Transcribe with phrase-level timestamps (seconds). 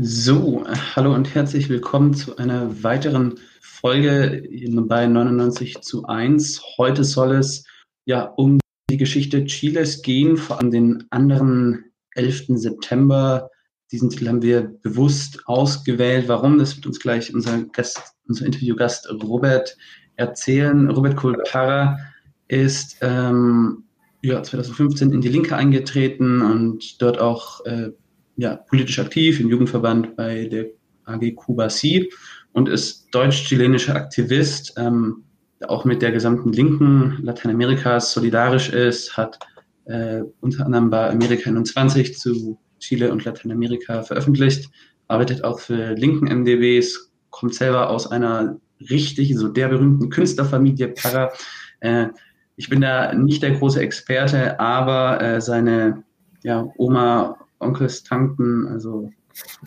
[0.00, 4.48] So, hallo und herzlich willkommen zu einer weiteren Folge
[4.86, 6.62] bei 99 zu 1.
[6.78, 7.64] Heute soll es
[8.04, 12.44] ja um die Geschichte Chiles gehen, vor allem den anderen 11.
[12.50, 13.50] September.
[13.90, 16.28] Diesen Titel haben wir bewusst ausgewählt.
[16.28, 16.58] Warum?
[16.58, 19.76] Das wird uns gleich unser Gast, unser Interviewgast Robert
[20.14, 20.88] erzählen.
[20.90, 21.98] Robert Kulpara
[22.46, 23.82] ist ähm,
[24.22, 27.90] ja, 2015 in die Linke eingetreten und dort auch äh,
[28.38, 30.66] ja, politisch aktiv im Jugendverband bei der
[31.04, 32.08] AG Cuba C
[32.52, 35.24] und ist deutsch-chilenischer Aktivist, ähm,
[35.60, 39.40] der auch mit der gesamten Linken Lateinamerikas solidarisch ist, hat
[39.86, 44.70] äh, unter anderem bei Amerika 21 zu Chile und Lateinamerika veröffentlicht,
[45.08, 51.32] arbeitet auch für linken MDBs, kommt selber aus einer richtig, so der berühmten Künstlerfamilie Para.
[51.80, 52.06] Äh,
[52.54, 56.04] ich bin da nicht der große Experte, aber äh, seine
[56.44, 59.10] ja, Oma Onkels, Tanten, also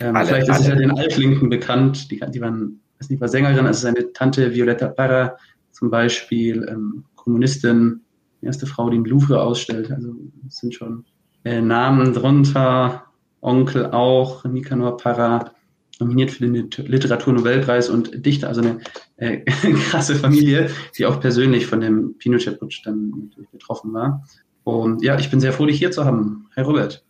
[0.00, 3.28] ähm, alle, vielleicht ist es ja den Altlinken bekannt, die, die waren, weiß nicht, war
[3.28, 5.36] Sängerin, also seine Tante Violetta Parra
[5.70, 8.00] zum Beispiel, ähm, Kommunistin,
[8.40, 10.14] die erste Frau, die im Louvre ausstellt, also
[10.46, 11.04] es sind schon
[11.44, 13.04] äh, Namen drunter,
[13.40, 15.52] Onkel auch, Nicanor Parra,
[15.98, 18.78] nominiert für den Literaturnobelpreis und Dichter, also eine
[19.16, 19.38] äh,
[19.90, 24.24] krasse Familie, die auch persönlich von dem Pinochet-Putsch dann natürlich betroffen war.
[24.64, 26.48] Und ja, ich bin sehr froh, dich hier zu haben.
[26.54, 27.04] Herr Robert.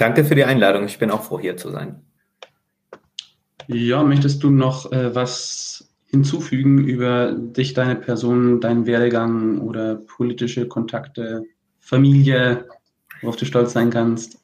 [0.00, 0.86] Danke für die Einladung.
[0.86, 2.00] Ich bin auch froh, hier zu sein.
[3.66, 10.66] Ja, möchtest du noch äh, was hinzufügen über dich, deine Person, deinen Werdegang oder politische
[10.66, 11.42] Kontakte,
[11.80, 12.64] Familie,
[13.20, 14.42] worauf du stolz sein kannst?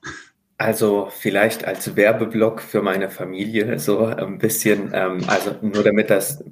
[0.58, 6.44] Also vielleicht als Werbeblock für meine Familie so ein bisschen, ähm, also nur damit das,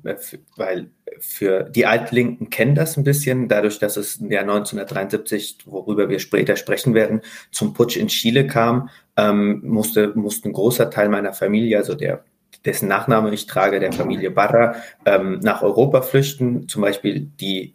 [0.57, 0.91] weil
[1.27, 6.19] für die Altlinken kennen das ein bisschen, dadurch, dass es im Jahr 1973, worüber wir
[6.19, 11.33] später sprechen werden, zum Putsch in Chile kam, ähm, musste, musste ein großer Teil meiner
[11.33, 12.25] Familie, also der
[12.65, 16.69] dessen Nachname ich trage, der Familie Barra, ähm, nach Europa flüchten.
[16.69, 17.75] Zum Beispiel die,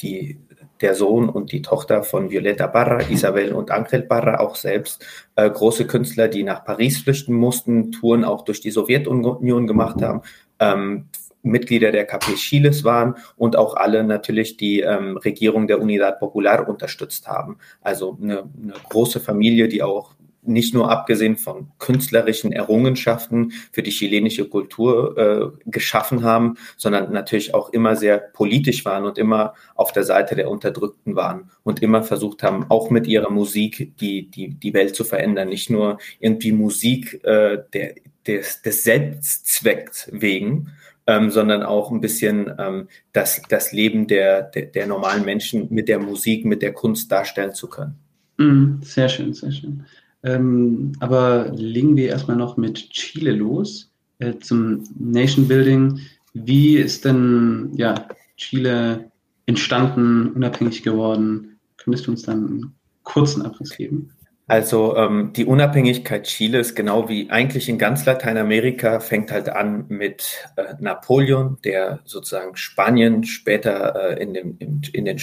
[0.00, 0.38] die,
[0.80, 5.50] der Sohn und die Tochter von Violeta Barra, Isabel und Angel Barra, auch selbst äh,
[5.50, 10.22] große Künstler, die nach Paris flüchten mussten, Touren auch durch die Sowjetunion gemacht haben.
[10.60, 11.06] Ähm,
[11.42, 16.68] Mitglieder der KP Chiles waren und auch alle natürlich die ähm, Regierung der Unidad Popular
[16.68, 17.58] unterstützt haben.
[17.80, 20.14] Also eine, eine große Familie, die auch
[20.48, 27.54] nicht nur abgesehen von künstlerischen Errungenschaften für die chilenische Kultur äh, geschaffen haben, sondern natürlich
[27.54, 32.02] auch immer sehr politisch waren und immer auf der Seite der Unterdrückten waren und immer
[32.02, 35.48] versucht haben, auch mit ihrer Musik die, die, die Welt zu verändern.
[35.48, 37.94] Nicht nur irgendwie Musik äh, der,
[38.26, 40.72] des, des Selbstzwecks wegen,
[41.08, 45.88] ähm, sondern auch ein bisschen ähm, das, das Leben der, der, der normalen Menschen mit
[45.88, 47.94] der Musik, mit der Kunst darstellen zu können.
[48.36, 49.84] Mm, sehr schön, sehr schön.
[50.22, 56.00] Ähm, aber legen wir erstmal noch mit Chile los äh, zum Nation Building.
[56.34, 59.10] Wie ist denn ja, Chile
[59.46, 61.58] entstanden, unabhängig geworden?
[61.78, 64.10] Könntest du uns dann einen kurzen Abriss geben?
[64.48, 70.48] Also ähm, die Unabhängigkeit Chiles, genau wie eigentlich in ganz Lateinamerika, fängt halt an mit
[70.56, 75.20] äh, Napoleon, der sozusagen Spanien später äh, in, dem, in, in, den,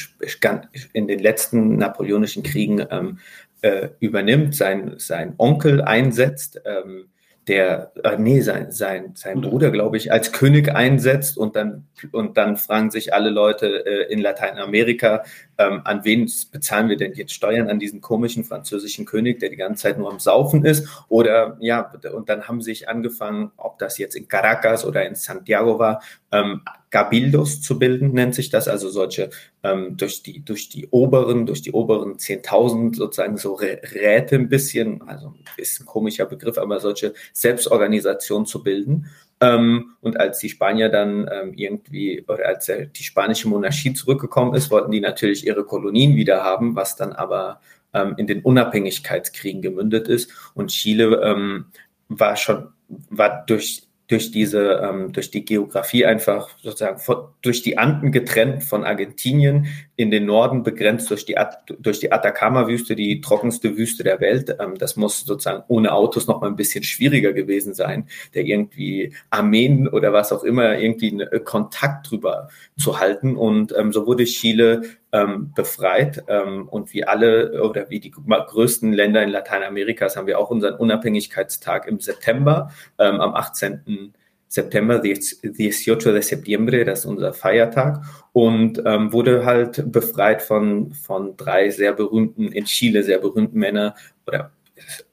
[0.94, 3.18] in den letzten napoleonischen Kriegen ähm,
[3.64, 6.62] äh, übernimmt, sein, sein Onkel einsetzt.
[6.64, 7.08] Ähm,
[7.48, 12.38] der, äh, nee, sein, sein, sein Bruder, glaube ich, als König einsetzt und dann, und
[12.38, 15.24] dann fragen sich alle Leute äh, in Lateinamerika,
[15.58, 17.70] ähm, an wen bezahlen wir denn jetzt Steuern?
[17.70, 20.88] An diesen komischen französischen König, der die ganze Zeit nur am Saufen ist?
[21.08, 25.80] Oder ja, und dann haben sich angefangen, ob das jetzt in Caracas oder in Santiago
[25.80, 26.02] war,
[26.32, 26.62] ähm,
[26.92, 29.30] Gabildos zu bilden, nennt sich das, also solche
[29.64, 35.02] ähm, durch die durch die oberen durch die oberen 10.000 sozusagen so Räte ein bisschen,
[35.02, 39.08] also ist ein komischer Begriff, aber solche Selbstorganisationen zu bilden.
[39.42, 44.72] Ähm, und als die Spanier dann ähm, irgendwie oder als die spanische Monarchie zurückgekommen ist,
[44.72, 47.60] wollten die natürlich ihre Kolonien wieder haben, was dann aber
[47.94, 50.32] ähm, in den Unabhängigkeitskriegen gemündet ist.
[50.54, 51.66] Und Chile ähm,
[52.08, 52.70] war schon
[53.10, 58.64] war durch durch diese, ähm, durch die Geografie einfach sozusagen von, durch die Anden getrennt
[58.64, 61.36] von Argentinien, in den Norden begrenzt durch die,
[61.80, 64.56] durch die Atacama-Wüste, die trockenste Wüste der Welt.
[64.60, 69.14] Ähm, das muss sozusagen ohne Autos noch mal ein bisschen schwieriger gewesen sein, der irgendwie
[69.30, 73.36] Armeen oder was auch immer irgendwie einen äh, Kontakt drüber zu halten.
[73.36, 74.84] Und ähm, so wurde Chile
[75.16, 76.24] ähm, befreit.
[76.28, 80.76] Ähm, und wie alle oder wie die größten Länder in Lateinamerikas haben wir auch unseren
[80.76, 84.14] Unabhängigkeitstag im September, ähm, am 18.
[84.48, 91.36] September, 18 de septiembre, das ist unser Feiertag und ähm, wurde halt befreit von, von
[91.36, 93.94] drei sehr berühmten, in Chile sehr berühmten Männern
[94.28, 94.52] oder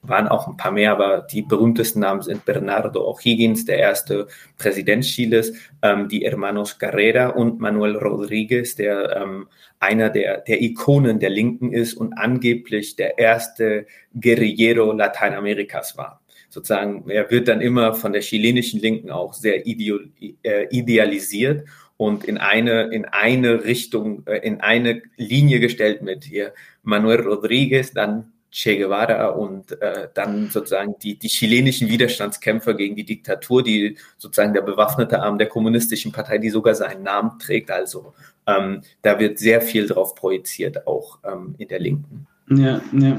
[0.02, 4.26] waren auch ein paar mehr, aber die berühmtesten Namen sind Bernardo O'Higgins, der erste
[4.58, 9.48] Präsident Chiles, ähm, die Hermanos Carrera und Manuel Rodriguez, der ähm,
[9.78, 16.20] einer der, der Ikonen der Linken ist und angeblich der erste Guerillero Lateinamerikas war.
[16.48, 21.66] Sozusagen, er wird dann immer von der chilenischen Linken auch sehr äh, idealisiert
[21.96, 27.92] und in eine, in eine Richtung, äh, in eine Linie gestellt mit hier Manuel Rodriguez,
[27.92, 33.96] dann Che Guevara und äh, dann sozusagen die, die chilenischen Widerstandskämpfer gegen die Diktatur, die
[34.18, 37.70] sozusagen der bewaffnete Arm der kommunistischen Partei, die sogar seinen Namen trägt.
[37.70, 38.12] Also
[38.46, 42.26] ähm, da wird sehr viel drauf projiziert, auch ähm, in der Linken.
[42.50, 43.16] Ja, ja.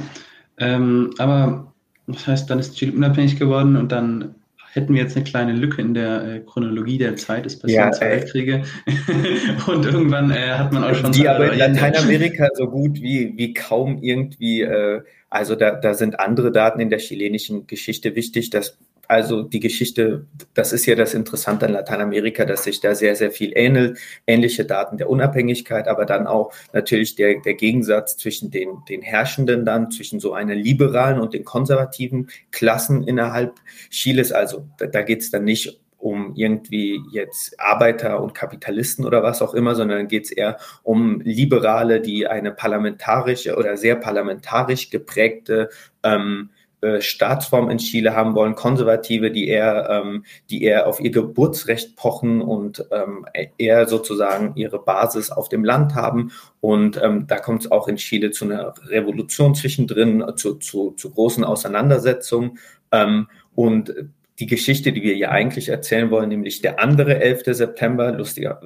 [0.60, 1.74] Ähm, aber
[2.06, 4.36] das heißt, dann ist Chile unabhängig geworden und dann
[4.74, 7.46] hätten wir jetzt eine kleine Lücke in der äh, Chronologie der Zeit.
[7.46, 8.64] Es passieren ja, zwei Weltkriege
[9.68, 11.12] und irgendwann äh, hat man auch schon...
[11.12, 14.62] Die aber in Lateinamerika so gut wie, wie kaum irgendwie...
[14.62, 18.78] Äh, also da, da sind andere Daten in der chilenischen Geschichte wichtig, dass
[19.14, 23.32] also die Geschichte, das ist ja das Interessante an Lateinamerika, dass sich da sehr, sehr
[23.32, 24.00] viel ähnelt.
[24.26, 29.66] Ähnliche Daten der Unabhängigkeit, aber dann auch natürlich der, der Gegensatz zwischen den, den Herrschenden
[29.66, 33.54] dann, zwischen so einer liberalen und den konservativen Klassen innerhalb
[33.90, 34.32] Chiles.
[34.32, 39.42] Also da, da geht es dann nicht um irgendwie jetzt Arbeiter und Kapitalisten oder was
[39.42, 45.70] auch immer, sondern geht es eher um Liberale, die eine parlamentarische oder sehr parlamentarisch geprägte
[46.04, 46.50] ähm,
[46.84, 51.96] äh, Staatsform in Chile haben wollen, Konservative, die eher, ähm, die eher auf ihr Geburtsrecht
[51.96, 53.26] pochen und ähm,
[53.58, 56.32] eher sozusagen ihre Basis auf dem Land haben.
[56.60, 61.12] Und ähm, da kommt es auch in Chile zu einer Revolution zwischendrin, zu, zu, zu
[61.12, 62.60] großen Auseinandersetzungen.
[62.92, 63.94] Ähm, und
[64.40, 67.44] die Geschichte, die wir hier eigentlich erzählen wollen, nämlich der andere 11.
[67.56, 68.60] September, lustiger,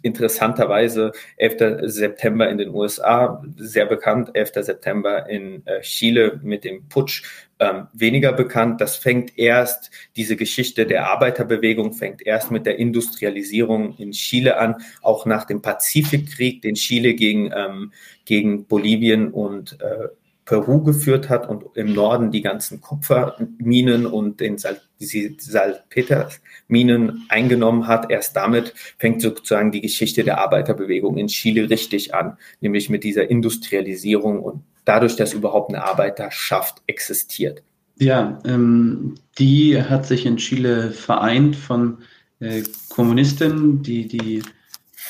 [0.00, 1.82] interessanterweise 11.
[1.90, 4.52] September in den USA, sehr bekannt, 11.
[4.56, 7.24] September in äh, Chile mit dem Putsch,
[7.62, 8.80] ähm, weniger bekannt.
[8.80, 14.82] Das fängt erst, diese Geschichte der Arbeiterbewegung fängt erst mit der Industrialisierung in Chile an,
[15.00, 17.92] auch nach dem Pazifikkrieg, den Chile gegen, ähm,
[18.24, 20.08] gegen Bolivien und äh,
[20.44, 28.10] Peru geführt hat und im Norden die ganzen Kupferminen und den Sal Salpeterminen eingenommen hat.
[28.10, 33.28] Erst damit fängt sozusagen die Geschichte der Arbeiterbewegung in Chile richtig an, nämlich mit dieser
[33.28, 37.64] Industrialisierung und dadurch, dass überhaupt eine Arbeiterschaft existiert.
[37.98, 41.98] Ja, ähm, die hat sich in Chile vereint von
[42.40, 44.42] äh, Kommunisten, die die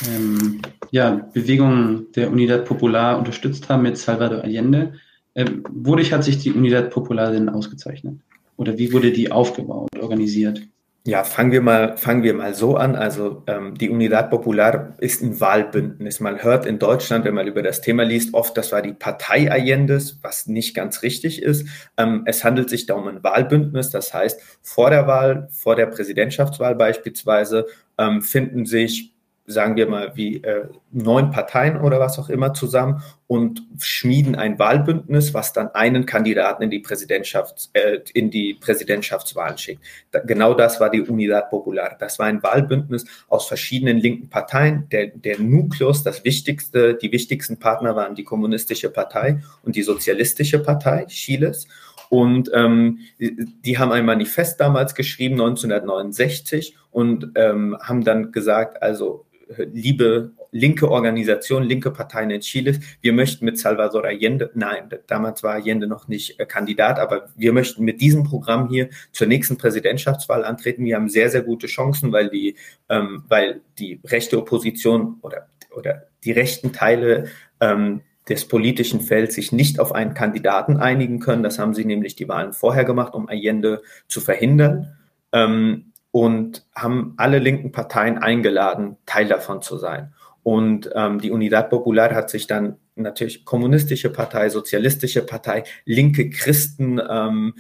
[0.08, 4.94] ähm, ja, Bewegung der Unidad Popular unterstützt haben mit Salvador Allende
[5.34, 8.20] ähm, wodurch hat sich die Unidad Popular denn ausgezeichnet?
[8.56, 10.62] Oder wie wurde die aufgebaut, organisiert?
[11.05, 12.94] Ja, fangen wir mal, fangen wir mal so an.
[12.94, 16.20] Also ähm, die Unidad Popular ist ein Wahlbündnis.
[16.20, 19.50] Man hört in Deutschland, wenn man über das Thema liest, oft, das war die Partei
[19.50, 21.67] Allendes, was nicht ganz richtig ist.
[21.96, 23.90] Ähm, es handelt sich da um ein Wahlbündnis.
[23.90, 27.67] Das heißt, vor der Wahl, vor der Präsidentschaftswahl beispielsweise,
[27.99, 29.12] ähm, finden sich
[29.53, 34.59] sagen wir mal, wie äh, neun Parteien oder was auch immer zusammen und schmieden ein
[34.59, 39.83] Wahlbündnis, was dann einen Kandidaten in die, Präsidentschafts-, äh, in die Präsidentschaftswahlen schickt.
[40.11, 41.97] Da, genau das war die Unidad Popular.
[41.99, 44.89] Das war ein Wahlbündnis aus verschiedenen linken Parteien.
[44.91, 50.59] Der, der Nukleus, das wichtigste, die wichtigsten Partner waren die Kommunistische Partei und die Sozialistische
[50.59, 51.69] Partei Chiles.
[52.11, 59.25] Und ähm, die haben ein Manifest damals geschrieben, 1969, und ähm, haben dann gesagt, also
[59.59, 65.55] liebe linke Organisation, linke Parteien in Chile, wir möchten mit Salvador Allende, nein, damals war
[65.55, 70.44] Allende noch nicht äh, Kandidat, aber wir möchten mit diesem Programm hier zur nächsten Präsidentschaftswahl
[70.44, 70.85] antreten.
[70.85, 72.56] Wir haben sehr, sehr gute Chancen, weil die,
[72.89, 77.29] ähm, weil die rechte Opposition oder, oder die rechten Teile
[77.61, 81.43] ähm, des politischen Felds sich nicht auf einen Kandidaten einigen können.
[81.43, 84.97] Das haben sie nämlich die Wahlen vorher gemacht, um Allende zu verhindern.
[85.32, 90.13] Ähm, und haben alle linken Parteien eingeladen, Teil davon zu sein.
[90.45, 97.01] Und ähm, die Unidad Popular hat sich dann natürlich kommunistische Partei, sozialistische Partei, linke Christen,
[97.09, 97.55] ähm,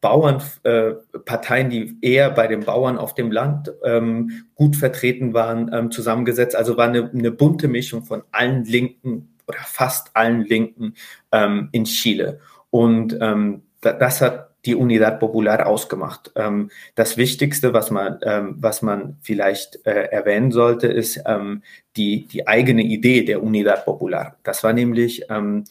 [0.00, 0.92] Bauern, äh,
[1.24, 6.56] Parteien, die eher bei den Bauern auf dem Land ähm, gut vertreten waren, ähm, zusammengesetzt.
[6.56, 10.94] Also war eine, eine bunte Mischung von allen Linken oder fast allen Linken
[11.32, 12.40] ähm, in Chile.
[12.70, 16.30] Und ähm, das hat die Unidad Popular ausgemacht.
[16.36, 21.62] Ähm, das Wichtigste, was man, ähm, was man vielleicht äh, erwähnen sollte, ist ähm,
[21.96, 24.36] die, die eigene Idee der Unidad Popular.
[24.44, 25.64] Das war nämlich ähm,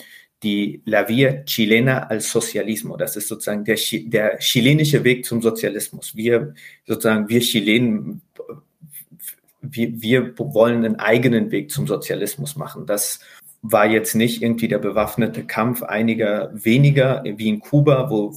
[0.44, 2.98] die La Via Chilena al Socialismo.
[2.98, 6.16] Das ist sozusagen der, der chilenische Weg zum Sozialismus.
[6.16, 6.54] Wir
[6.86, 8.22] sozusagen, wir Chilenen,
[9.62, 12.86] wir, wir wollen einen eigenen Weg zum Sozialismus machen.
[12.88, 13.20] Das
[13.62, 18.34] war jetzt nicht irgendwie der bewaffnete Kampf einiger weniger, wie in Kuba, wo,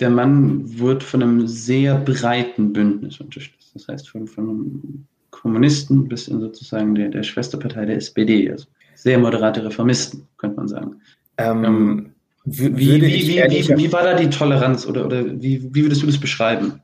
[0.00, 3.74] der Mann wird von einem sehr breiten Bündnis unterstützt.
[3.74, 8.50] Das heißt, von, von Kommunisten bis in sozusagen der, der Schwesterpartei der SPD.
[8.50, 11.00] Also sehr moderate Reformisten, könnte man sagen.
[11.38, 12.14] Ähm, ähm
[12.50, 16.18] wie, wie, wie, wie, war da die Toleranz oder, oder wie, wie würdest du das
[16.18, 16.80] beschreiben?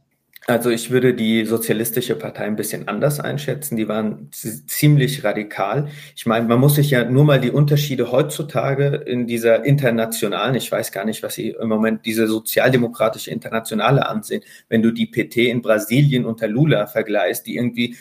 [0.47, 3.77] Also ich würde die Sozialistische Partei ein bisschen anders einschätzen.
[3.77, 5.89] Die waren ziemlich radikal.
[6.15, 10.71] Ich meine, man muss sich ja nur mal die Unterschiede heutzutage in dieser internationalen, ich
[10.71, 14.43] weiß gar nicht, was sie im Moment diese sozialdemokratische Internationale ansehen.
[14.69, 17.97] Wenn du die PT in Brasilien unter Lula vergleichst, die irgendwie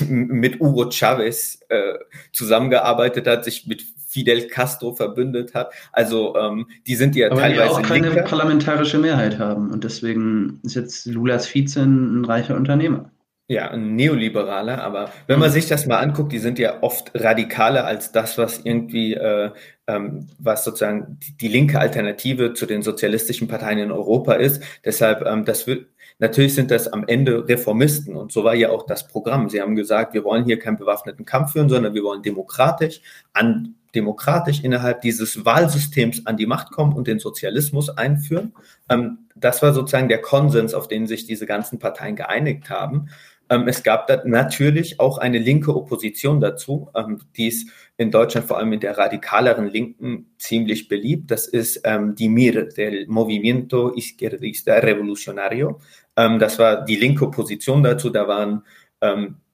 [0.00, 1.98] mit Hugo Chavez äh,
[2.32, 5.72] zusammengearbeitet hat, sich mit Fidel Castro verbündet hat.
[5.92, 8.22] Also ähm, die sind ja Aber teilweise die auch keine linker.
[8.22, 13.10] parlamentarische Mehrheit haben und deswegen ist jetzt Lulas Vize ein, reicher Unternehmer.
[13.48, 15.54] Ja, ein Neoliberaler, aber wenn man mhm.
[15.54, 19.52] sich das mal anguckt, die sind ja oft radikaler als das, was irgendwie, äh,
[19.86, 24.64] ähm, was sozusagen die, die, linke Alternative zu den sozialistischen Parteien in Europa ist.
[24.84, 25.86] Deshalb, ähm, das wird,
[26.18, 29.50] Natürlich sind das am Ende Reformisten und so war ja auch das Programm.
[29.50, 33.74] Sie haben gesagt, wir wollen hier keinen bewaffneten Kampf führen, sondern wir wollen demokratisch an
[33.96, 38.52] demokratisch innerhalb dieses Wahlsystems an die Macht kommen und den Sozialismus einführen.
[38.88, 43.08] Ähm, das war sozusagen der Konsens, auf den sich diese ganzen Parteien geeinigt haben.
[43.48, 48.58] Ähm, es gab natürlich auch eine linke Opposition dazu, ähm, die ist in Deutschland vor
[48.58, 51.30] allem in der radikaleren Linken ziemlich beliebt.
[51.30, 55.80] Das ist die MIR, der Movimiento Izquierdista Revolucionario.
[56.16, 58.10] Das war die linke Opposition dazu.
[58.10, 58.62] Da waren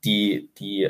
[0.04, 0.88] die, die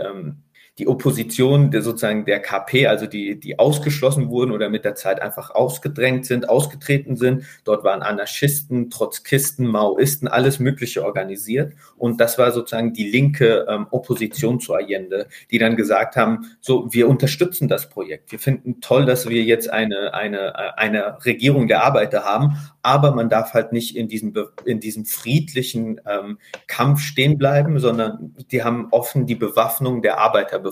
[0.78, 5.20] die Opposition, der sozusagen der KP, also die, die ausgeschlossen wurden oder mit der Zeit
[5.20, 7.44] einfach ausgedrängt sind, ausgetreten sind.
[7.64, 11.74] Dort waren Anarchisten, Trotzkisten, Maoisten, alles Mögliche organisiert.
[11.98, 16.90] Und das war sozusagen die linke ähm, Opposition zu Allende, die dann gesagt haben, so,
[16.90, 18.32] wir unterstützen das Projekt.
[18.32, 23.28] Wir finden toll, dass wir jetzt eine, eine, eine Regierung der Arbeiter haben, aber man
[23.28, 24.34] darf halt nicht in diesem,
[24.64, 30.62] in diesem friedlichen ähm, Kampf stehen bleiben, sondern die haben offen die Bewaffnung der Arbeiter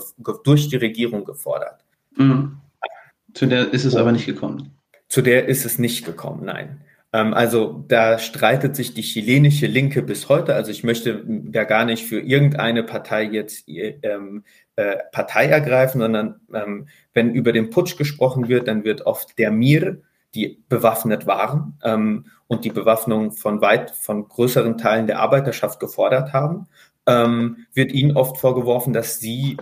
[0.43, 1.83] durch die Regierung gefordert.
[2.15, 2.57] Mhm.
[3.33, 4.77] Zu der ist es aber nicht gekommen.
[5.07, 6.81] Zu der ist es nicht gekommen, nein.
[7.13, 10.55] Ähm, also da streitet sich die chilenische Linke bis heute.
[10.55, 14.43] Also ich möchte da gar nicht für irgendeine Partei jetzt ähm,
[14.75, 19.51] äh, Partei ergreifen, sondern ähm, wenn über den Putsch gesprochen wird, dann wird oft der
[19.51, 20.01] Mir
[20.35, 26.33] die bewaffnet waren ähm, und die Bewaffnung von weit, von größeren Teilen der Arbeiterschaft gefordert
[26.33, 26.67] haben,
[27.07, 29.57] ähm, wird ihnen oft vorgeworfen, dass sie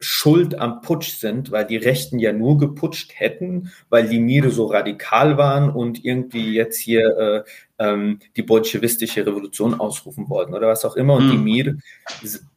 [0.00, 4.66] schuld am Putsch sind, weil die Rechten ja nur geputscht hätten, weil die Mire so
[4.66, 7.42] radikal waren und irgendwie jetzt hier äh,
[7.78, 11.14] ähm, die bolschewistische Revolution ausrufen wollten oder was auch immer.
[11.14, 11.30] Und mhm.
[11.30, 11.78] die Mire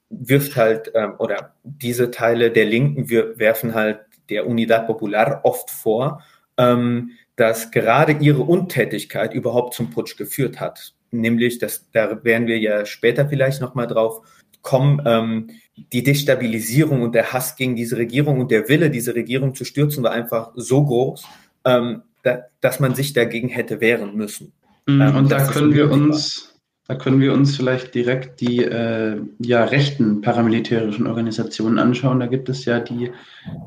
[0.10, 4.00] wirft halt, ähm, oder diese Teile der Linken werfen halt
[4.30, 6.22] der Unidad Popular oft vor,
[6.58, 10.94] ähm, dass gerade ihre Untätigkeit überhaupt zum Putsch geführt hat.
[11.12, 14.22] Nämlich, dass, da werden wir ja später vielleicht nochmal drauf
[14.62, 15.48] kommen, ähm,
[15.94, 20.04] die Destabilisierung und der Hass gegen diese Regierung und der Wille, diese Regierung zu stürzen,
[20.04, 21.26] war einfach so groß,
[21.64, 24.52] ähm, da, dass man sich dagegen hätte wehren müssen.
[24.88, 29.22] Mhm, ähm, und da können wir uns, da können wir uns vielleicht direkt die äh,
[29.40, 32.20] ja, rechten paramilitärischen Organisationen anschauen.
[32.20, 33.12] Da gibt es ja die,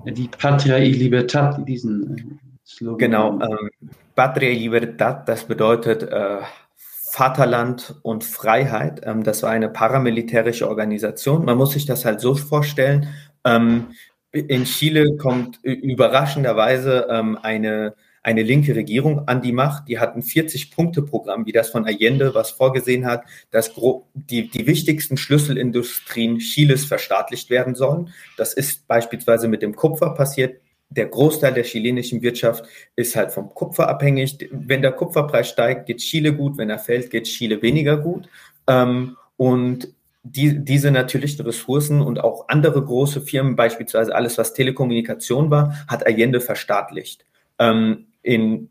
[0.07, 2.99] die Patria y Libertad, diesen äh, Slogan.
[2.99, 3.71] Genau, ähm,
[4.15, 6.39] Patria Libertad, das bedeutet äh,
[6.77, 9.03] Vaterland und Freiheit.
[9.05, 11.45] Ähm, das war eine paramilitärische Organisation.
[11.45, 13.09] Man muss sich das halt so vorstellen.
[13.45, 13.89] Ähm,
[14.33, 19.89] in Chile kommt überraschenderweise ähm, eine, eine linke Regierung an die Macht.
[19.89, 23.73] Die hat ein 40-Punkte-Programm, wie das von Allende, was vorgesehen hat, dass
[24.15, 28.11] die, die wichtigsten Schlüsselindustrien Chiles verstaatlicht werden sollen.
[28.37, 32.65] Das ist beispielsweise mit dem Kupfer passiert der Großteil der chilenischen Wirtschaft
[32.97, 34.49] ist halt vom Kupfer abhängig.
[34.51, 36.59] Wenn der Kupferpreis steigt, geht Chile gut.
[36.59, 38.29] Wenn er fällt, geht Chile weniger gut.
[38.67, 45.51] Ähm, und die, diese natürlichen Ressourcen und auch andere große Firmen, beispielsweise alles, was Telekommunikation
[45.51, 47.25] war, hat Allende verstaatlicht.
[47.59, 48.71] Ähm, in,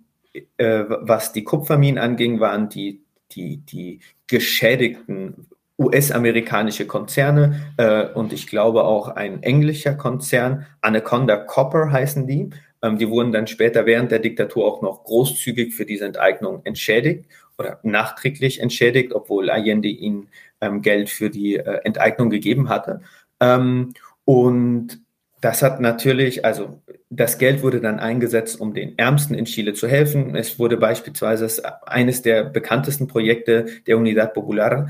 [0.57, 3.01] äh, was die Kupferminen anging, waren die,
[3.31, 5.47] die, die geschädigten
[5.79, 12.49] US-amerikanische Konzerne äh, und ich glaube auch ein englischer Konzern, Anaconda Copper heißen die.
[12.81, 17.25] Ähm, die wurden dann später während der Diktatur auch noch großzügig für diese Enteignung entschädigt
[17.57, 20.27] oder nachträglich entschädigt, obwohl Allende ihnen
[20.61, 23.01] ähm, Geld für die äh, Enteignung gegeben hatte.
[23.39, 23.93] Ähm,
[24.25, 25.01] und
[25.41, 29.87] das hat natürlich, also das Geld wurde dann eingesetzt, um den Ärmsten in Chile zu
[29.87, 30.35] helfen.
[30.35, 31.47] Es wurde beispielsweise
[31.87, 34.89] eines der bekanntesten Projekte der Unidad Popular,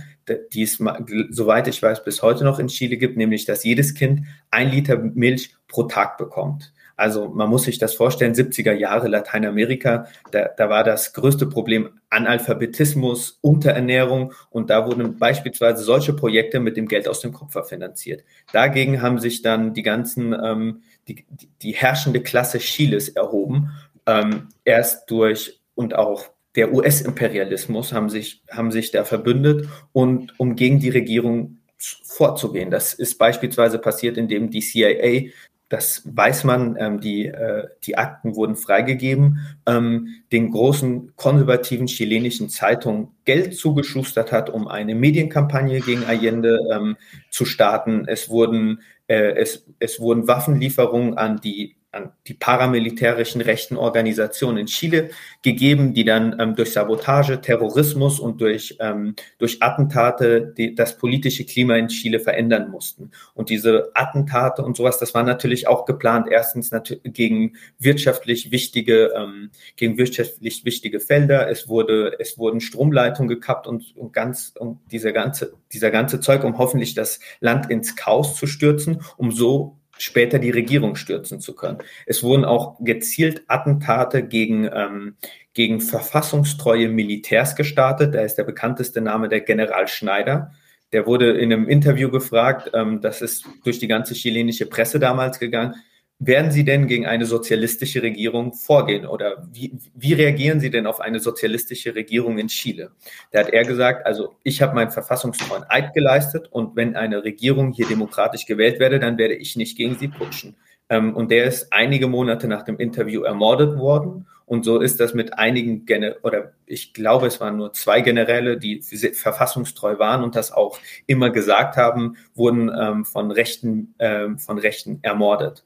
[0.54, 0.84] die es,
[1.30, 4.98] soweit ich weiß, bis heute noch in Chile gibt, nämlich, dass jedes Kind ein Liter
[4.98, 6.74] Milch pro Tag bekommt.
[7.00, 11.90] Also man muss sich das vorstellen, 70er Jahre Lateinamerika, da, da war das größte Problem
[12.10, 18.24] Analphabetismus, Unterernährung und da wurden beispielsweise solche Projekte mit dem Geld aus dem Kupfer finanziert.
[18.52, 21.26] Dagegen haben sich dann die ganzen, ähm, die,
[21.62, 23.72] die herrschende Klasse Chiles erhoben,
[24.06, 30.58] ähm, erst durch und auch der US-Imperialismus haben sich, haben sich da verbündet und um
[30.58, 31.60] gegen die Regierung
[32.04, 32.72] vorzugehen.
[32.72, 35.32] Das ist beispielsweise passiert, indem die CIA
[35.70, 42.50] das weiß man, ähm, die, äh, die Akten wurden freigegeben, ähm, den großen konservativen chilenischen
[42.50, 46.98] Zeitungen Geld zugeschustert hat, um eine Medienkampagne gegen Allende ähm,
[47.30, 48.06] zu starten.
[48.08, 54.66] Es wurden, äh, es, es wurden Waffenlieferungen an die an die paramilitärischen rechten Organisationen in
[54.68, 55.10] Chile
[55.42, 61.46] gegeben, die dann ähm, durch Sabotage, Terrorismus und durch, ähm, durch Attentate die, das politische
[61.46, 63.10] Klima in Chile verändern mussten.
[63.34, 66.70] Und diese Attentate und sowas, das war natürlich auch geplant, erstens
[67.04, 71.50] gegen wirtschaftlich wichtige, ähm, gegen wirtschaftlich wichtige Felder.
[71.50, 76.44] Es wurde, es wurden Stromleitungen gekappt und, und ganz, und dieser ganze, dieser ganze Zeug,
[76.44, 81.54] um hoffentlich das Land ins Chaos zu stürzen, um so später die Regierung stürzen zu
[81.54, 81.80] können.
[82.06, 85.16] Es wurden auch gezielt Attentate gegen, ähm,
[85.54, 88.16] gegen verfassungstreue Militärs gestartet.
[88.16, 90.52] Da ist der bekannteste Name der General Schneider.
[90.92, 95.40] Der wurde in einem Interview gefragt, ähm, das ist durch die ganze chilenische Presse damals
[95.40, 95.76] gegangen.
[96.20, 101.00] Werden Sie denn gegen eine sozialistische Regierung vorgehen oder wie, wie reagieren Sie denn auf
[101.00, 102.92] eine sozialistische Regierung in Chile?
[103.32, 107.72] Da hat er gesagt, also ich habe meinen verfassungstreuen Eid geleistet und wenn eine Regierung
[107.72, 110.58] hier demokratisch gewählt werde, dann werde ich nicht gegen sie putschen.
[110.90, 114.28] Ähm, und der ist einige Monate nach dem Interview ermordet worden.
[114.46, 118.58] Und so ist das mit einigen, Gen oder ich glaube, es waren nur zwei Generäle,
[118.58, 124.58] die verfassungstreu waren und das auch immer gesagt haben, wurden ähm, von Rechten, ähm, von
[124.58, 125.64] Rechten ermordet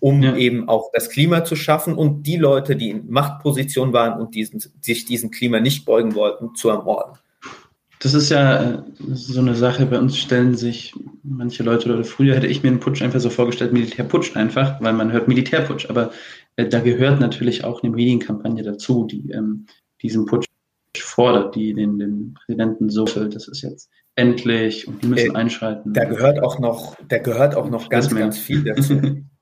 [0.00, 0.36] um ja.
[0.36, 4.62] eben auch das Klima zu schaffen und die Leute, die in Machtposition waren und diesen,
[4.80, 7.18] sich diesem Klima nicht beugen wollten, zu ermorden.
[8.00, 8.82] Das ist ja äh,
[9.14, 12.80] so eine Sache, bei uns stellen sich manche Leute, oder früher hätte ich mir einen
[12.80, 16.10] Putsch einfach so vorgestellt, Militärputsch einfach, weil man hört Militärputsch, aber
[16.56, 19.66] äh, da gehört natürlich auch eine Medienkampagne dazu, die ähm,
[20.02, 20.46] diesen Putsch
[20.98, 25.38] fordert, die den, den Präsidenten so füllt, das ist jetzt endlich und die müssen äh,
[25.38, 25.94] einschreiten.
[25.94, 29.00] Da gehört auch noch, da gehört auch noch ganz, ganz viel dazu.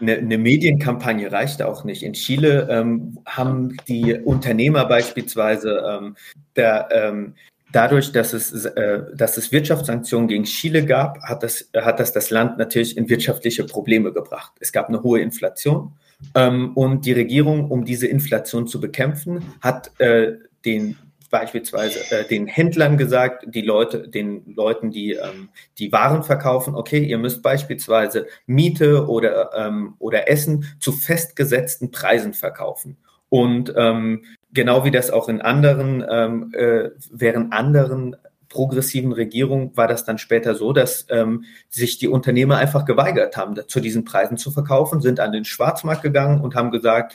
[0.00, 2.02] Eine, eine, Medienkampagne reicht auch nicht.
[2.02, 6.16] In Chile ähm, haben die Unternehmer beispielsweise ähm,
[6.56, 7.34] der, ähm,
[7.72, 12.30] dadurch, dass es, äh, dass es Wirtschaftssanktionen gegen Chile gab, hat das, hat das das
[12.30, 14.52] Land natürlich in wirtschaftliche Probleme gebracht.
[14.60, 15.92] Es gab eine hohe Inflation
[16.34, 20.32] ähm, und die Regierung, um diese Inflation zu bekämpfen, hat äh,
[20.64, 20.96] den
[21.30, 27.02] beispielsweise äh, den Händlern gesagt, die Leute, den Leuten, die ähm, die Waren verkaufen, okay,
[27.04, 32.96] ihr müsst beispielsweise Miete oder ähm, oder Essen zu festgesetzten Preisen verkaufen.
[33.28, 38.16] Und ähm, genau wie das auch in anderen, ähm, äh, während anderen
[38.48, 43.56] progressiven Regierungen war das dann später so, dass ähm, sich die Unternehmer einfach geweigert haben,
[43.68, 47.14] zu diesen Preisen zu verkaufen, sind an den Schwarzmarkt gegangen und haben gesagt,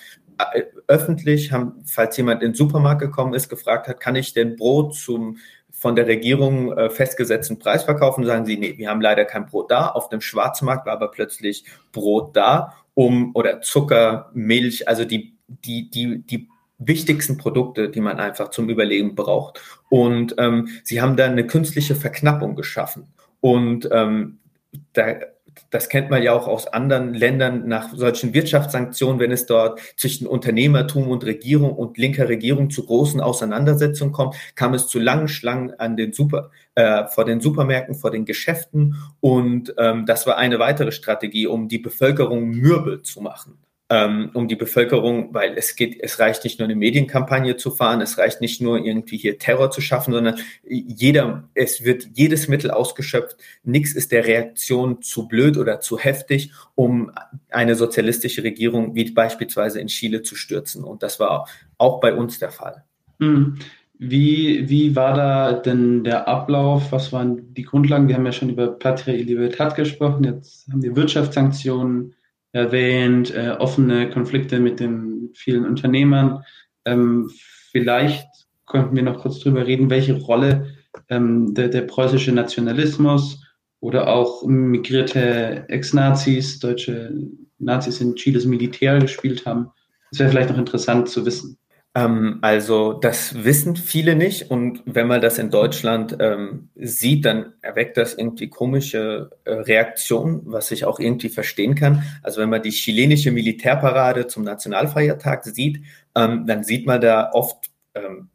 [0.87, 4.95] öffentlich haben, falls jemand in den Supermarkt gekommen ist, gefragt hat, kann ich denn Brot
[4.95, 5.37] zum
[5.71, 9.71] von der Regierung äh, festgesetzten Preis verkaufen, sagen sie, nee, wir haben leider kein Brot
[9.71, 9.89] da.
[9.89, 15.89] Auf dem Schwarzmarkt war aber plötzlich Brot da, um oder Zucker, Milch, also die, die,
[15.89, 19.61] die, die wichtigsten Produkte, die man einfach zum Überleben braucht.
[19.89, 23.13] Und ähm, sie haben dann eine künstliche Verknappung geschaffen.
[23.41, 24.39] Und ähm,
[24.93, 25.15] da
[25.69, 30.27] das kennt man ja auch aus anderen Ländern nach solchen Wirtschaftssanktionen, wenn es dort zwischen
[30.27, 35.73] Unternehmertum und Regierung und linker Regierung zu großen Auseinandersetzungen kommt, kam es zu langen Schlangen
[35.79, 38.95] an den Super, äh, vor den Supermärkten, vor den Geschäften.
[39.19, 43.57] Und ähm, das war eine weitere Strategie, um die Bevölkerung mürbe zu machen
[43.89, 48.01] ähm, um die Bevölkerung, weil es geht, es reicht nicht nur eine Medienkampagne zu fahren,
[48.01, 52.71] es reicht nicht nur irgendwie hier Terror zu schaffen, sondern jeder, es wird jedes Mittel
[52.71, 53.37] ausgeschöpft.
[53.63, 57.11] Nichts ist der Reaktion zu blöd oder zu heftig, um
[57.49, 60.83] eine sozialistische Regierung wie beispielsweise in Chile zu stürzen.
[60.83, 62.83] Und das war auch bei uns der Fall.
[63.19, 63.59] Mhm.
[63.97, 66.91] Wie, wie war da denn der Ablauf?
[66.91, 68.07] Was waren die Grundlagen?
[68.07, 70.25] Wir haben ja schon über Patria y Libertad gesprochen.
[70.25, 72.13] Jetzt haben wir Wirtschaftssanktionen
[72.55, 76.43] erwähnt, äh, offene Konflikte mit den vielen Unternehmern.
[76.85, 77.29] Ähm,
[77.71, 78.27] vielleicht
[78.65, 80.67] könnten wir noch kurz drüber reden, welche Rolle
[81.09, 83.43] ähm, der, der preußische Nationalismus
[83.81, 87.13] oder auch migrierte Ex-Nazis, deutsche
[87.59, 89.71] Nazis in Chiles Militär gespielt haben.
[90.11, 91.57] Das wäre vielleicht noch interessant zu wissen.
[91.95, 97.53] Ähm, also das wissen viele nicht und wenn man das in Deutschland ähm, sieht, dann
[97.61, 102.03] erweckt das irgendwie komische äh, Reaktionen, was ich auch irgendwie verstehen kann.
[102.21, 105.83] Also wenn man die chilenische Militärparade zum Nationalfeiertag sieht,
[106.15, 108.29] ähm, dann sieht man da oft ähm,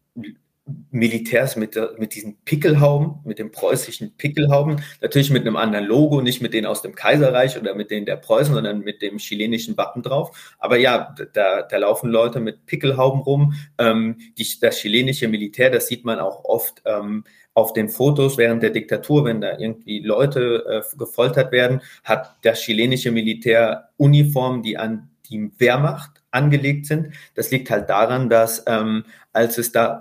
[0.91, 6.43] Militärs mit, mit diesen Pickelhauben, mit dem preußischen Pickelhauben, natürlich mit einem anderen Logo, nicht
[6.43, 10.03] mit denen aus dem Kaiserreich oder mit denen der Preußen, sondern mit dem chilenischen Wappen
[10.03, 10.57] drauf.
[10.59, 13.55] Aber ja, da, da laufen Leute mit Pickelhauben rum.
[13.79, 18.63] Ähm, die, das chilenische Militär, das sieht man auch oft ähm, auf den Fotos während
[18.63, 24.79] der Diktatur, wenn da irgendwie Leute äh, gefoltert werden, hat das chilenische Militär Uniformen, die
[24.79, 27.15] an die Wehrmacht angelegt sind.
[27.35, 30.01] Das liegt halt daran, dass ähm, als es da,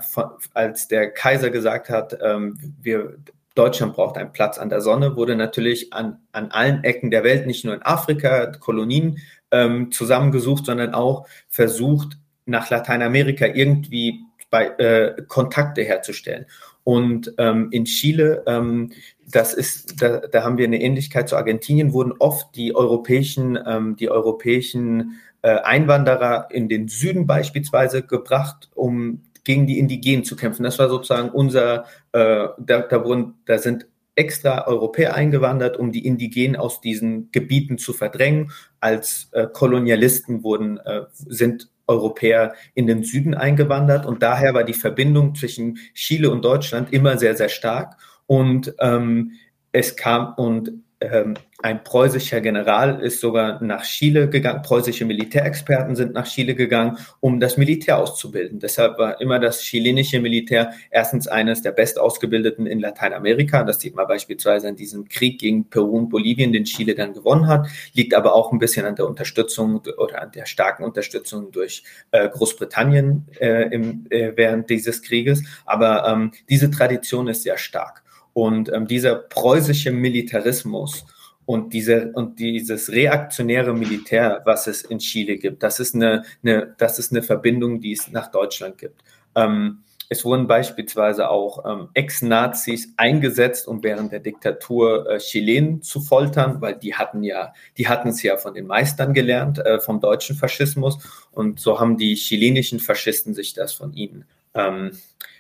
[0.54, 3.18] als der Kaiser gesagt hat, ähm, wir
[3.56, 7.46] Deutschland braucht einen Platz an der Sonne, wurde natürlich an, an allen Ecken der Welt,
[7.46, 9.18] nicht nur in Afrika, Kolonien
[9.52, 16.46] ähm, zusammengesucht, sondern auch versucht, nach Lateinamerika irgendwie bei, äh, Kontakte herzustellen.
[16.84, 18.92] Und ähm, in Chile, ähm,
[19.28, 23.96] das ist, da, da haben wir eine Ähnlichkeit zu Argentinien, wurden oft die europäischen, ähm,
[23.96, 30.64] die europäischen Einwanderer in den Süden beispielsweise gebracht, um gegen die Indigenen zu kämpfen.
[30.64, 36.58] Das war sozusagen unser, äh, da, da, da sind extra Europäer eingewandert, um die Indigenen
[36.58, 38.52] aus diesen Gebieten zu verdrängen.
[38.82, 44.74] Als äh, Kolonialisten wurden, äh, sind Europäer in den Süden eingewandert und daher war die
[44.74, 47.98] Verbindung zwischen Chile und Deutschland immer sehr, sehr stark.
[48.28, 49.32] Und ähm,
[49.72, 56.14] es kam und ähm, ein preußischer General ist sogar nach Chile gegangen, preußische Militärexperten sind
[56.14, 58.60] nach Chile gegangen, um das Militär auszubilden.
[58.60, 63.64] Deshalb war immer das chilenische Militär erstens eines der bestausgebildeten in Lateinamerika.
[63.64, 67.48] Das sieht man beispielsweise an diesem Krieg gegen Peru und Bolivien, den Chile dann gewonnen
[67.48, 71.84] hat, liegt aber auch ein bisschen an der Unterstützung oder an der starken Unterstützung durch
[72.12, 75.44] äh, Großbritannien äh, im, äh, während dieses Krieges.
[75.66, 78.04] Aber ähm, diese Tradition ist sehr stark.
[78.34, 81.06] Und ähm, dieser preußische Militarismus
[81.46, 86.76] und, diese, und dieses reaktionäre Militär, was es in Chile gibt, das ist eine, eine,
[86.78, 89.02] das ist eine Verbindung, die es nach Deutschland gibt.
[89.36, 89.80] Ähm,
[90.12, 96.62] es wurden beispielsweise auch ähm, Ex-Nazis eingesetzt, um während der Diktatur äh, Chilenen zu foltern,
[96.62, 100.36] weil die hatten ja, die hatten es ja von den Meistern gelernt, äh, vom deutschen
[100.36, 100.98] Faschismus.
[101.32, 104.92] Und so haben die chilenischen Faschisten sich das von ihnen ähm,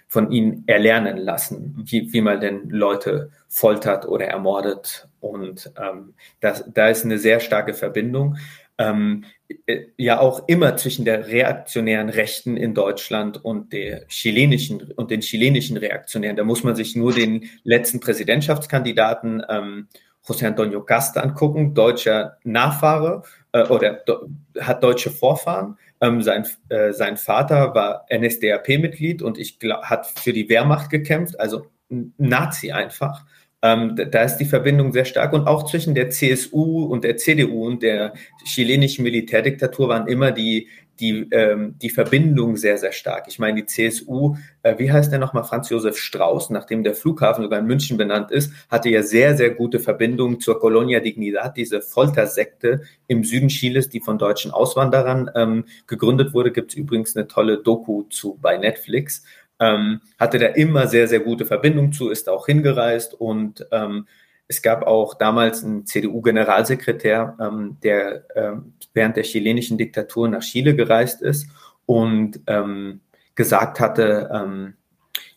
[0.10, 5.08] von ihnen erlernen lassen, wie, wie man denn Leute foltert oder ermordet.
[5.19, 8.38] Und ähm, das, da ist eine sehr starke Verbindung.
[8.80, 9.26] Ähm,
[9.67, 15.22] äh, ja auch immer zwischen der reaktionären Rechten in Deutschland und der chilenischen und den
[15.22, 16.38] chilenischen Reaktionären.
[16.38, 19.88] Da muss man sich nur den letzten Präsidentschaftskandidaten ähm,
[20.26, 24.28] José Antonio Casta angucken, deutscher Nachfahre äh, oder do,
[24.60, 25.78] hat deutsche Vorfahren.
[26.02, 31.40] Ähm, sein, äh, sein Vater war NSDAP-Mitglied und ich glaub, hat für die Wehrmacht gekämpft,
[31.40, 33.26] also Nazi einfach.
[33.62, 37.68] Ähm, da ist die Verbindung sehr stark und auch zwischen der CSU und der CDU
[37.68, 38.14] und der
[38.46, 43.26] chilenischen Militärdiktatur waren immer die, die, ähm, die Verbindung sehr, sehr stark.
[43.28, 47.44] Ich meine, die CSU, äh, wie heißt der nochmal, Franz Josef Strauß, nachdem der Flughafen
[47.44, 51.82] sogar in München benannt ist, hatte ja sehr, sehr gute Verbindungen zur Colonia Dignidad, diese
[51.82, 56.52] Foltersekte im Süden Chiles, die von deutschen Auswanderern ähm, gegründet wurde.
[56.52, 59.24] Gibt es übrigens eine tolle Doku zu bei Netflix.
[59.60, 64.08] Ähm, hatte da immer sehr, sehr gute Verbindung zu, ist auch hingereist und ähm,
[64.50, 70.76] es gab auch damals einen CDU-Generalsekretär, ähm, der ähm, während der chilenischen Diktatur nach Chile
[70.76, 71.48] gereist ist
[71.86, 73.02] und ähm,
[73.36, 74.74] gesagt hatte, ähm,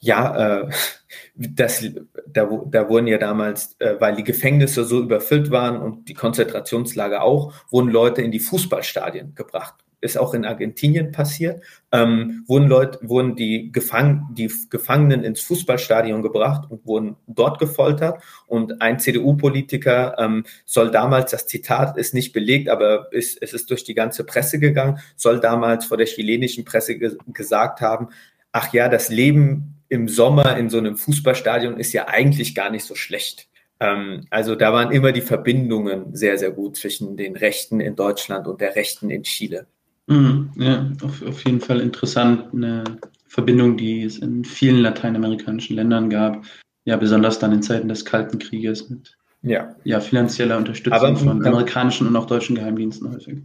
[0.01, 0.71] ja, äh,
[1.35, 1.85] das,
[2.27, 7.23] da, da wurden ja damals, äh, weil die Gefängnisse so überfüllt waren und die Konzentrationslager
[7.23, 11.63] auch, wurden Leute in die Fußballstadien gebracht ist auch in Argentinien passiert,
[11.93, 18.23] ähm, wurden Leute, wurden die, Gefang die Gefangenen ins Fußballstadion gebracht und wurden dort gefoltert.
[18.47, 23.71] Und ein CDU-Politiker ähm, soll damals, das Zitat ist nicht belegt, aber ist, es ist
[23.71, 28.09] durch die ganze Presse gegangen, soll damals vor der chilenischen Presse ge gesagt haben,
[28.51, 32.85] ach ja, das Leben im Sommer in so einem Fußballstadion ist ja eigentlich gar nicht
[32.85, 33.49] so schlecht.
[33.79, 38.47] Ähm, also da waren immer die Verbindungen sehr, sehr gut zwischen den Rechten in Deutschland
[38.47, 39.67] und der Rechten in Chile.
[40.07, 42.53] Mhm, ja, auf, auf jeden Fall interessant.
[42.53, 42.85] Eine
[43.29, 46.45] Verbindung, die es in vielen lateinamerikanischen Ländern gab.
[46.85, 49.75] Ja, besonders dann in Zeiten des Kalten Krieges mit ja.
[49.83, 53.39] Ja, finanzieller Unterstützung Aber, von amerikanischen und auch deutschen Geheimdiensten häufig.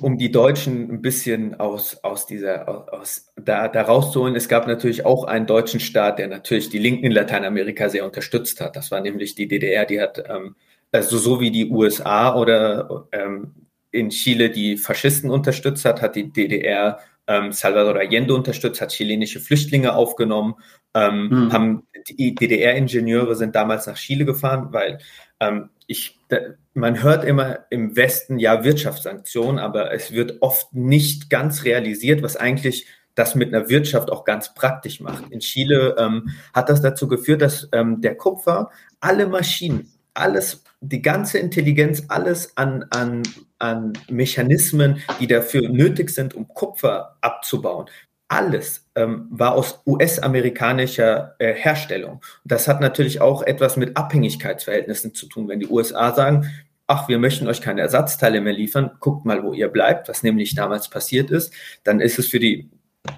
[0.00, 5.04] Um die Deutschen ein bisschen aus, aus dieser, aus, da, da rauszuholen, es gab natürlich
[5.04, 8.74] auch einen deutschen Staat, der natürlich die Linken in Lateinamerika sehr unterstützt hat.
[8.74, 10.56] Das war nämlich die DDR, die hat, ähm,
[10.92, 13.52] also so wie die USA oder ähm,
[13.94, 19.40] in Chile die Faschisten unterstützt hat, hat die DDR ähm, Salvador Allende unterstützt, hat chilenische
[19.40, 20.56] Flüchtlinge aufgenommen,
[20.94, 21.52] ähm, mhm.
[21.52, 24.98] haben die DDR-Ingenieure sind damals nach Chile gefahren, weil
[25.40, 26.38] ähm, ich, da,
[26.74, 32.36] man hört immer im Westen ja Wirtschaftssanktionen, aber es wird oft nicht ganz realisiert, was
[32.36, 35.30] eigentlich das mit einer Wirtschaft auch ganz praktisch macht.
[35.30, 41.02] In Chile ähm, hat das dazu geführt, dass ähm, der Kupfer alle Maschinen, alles, die
[41.02, 43.22] ganze Intelligenz, alles an, an
[43.64, 47.86] an Mechanismen, die dafür nötig sind, um Kupfer abzubauen.
[48.28, 52.22] Alles ähm, war aus US-amerikanischer äh, Herstellung.
[52.44, 55.48] Das hat natürlich auch etwas mit Abhängigkeitsverhältnissen zu tun.
[55.48, 56.50] Wenn die USA sagen,
[56.86, 60.54] ach, wir möchten euch keine Ersatzteile mehr liefern, guckt mal, wo ihr bleibt, was nämlich
[60.54, 61.52] damals passiert ist,
[61.84, 62.70] dann ist es für die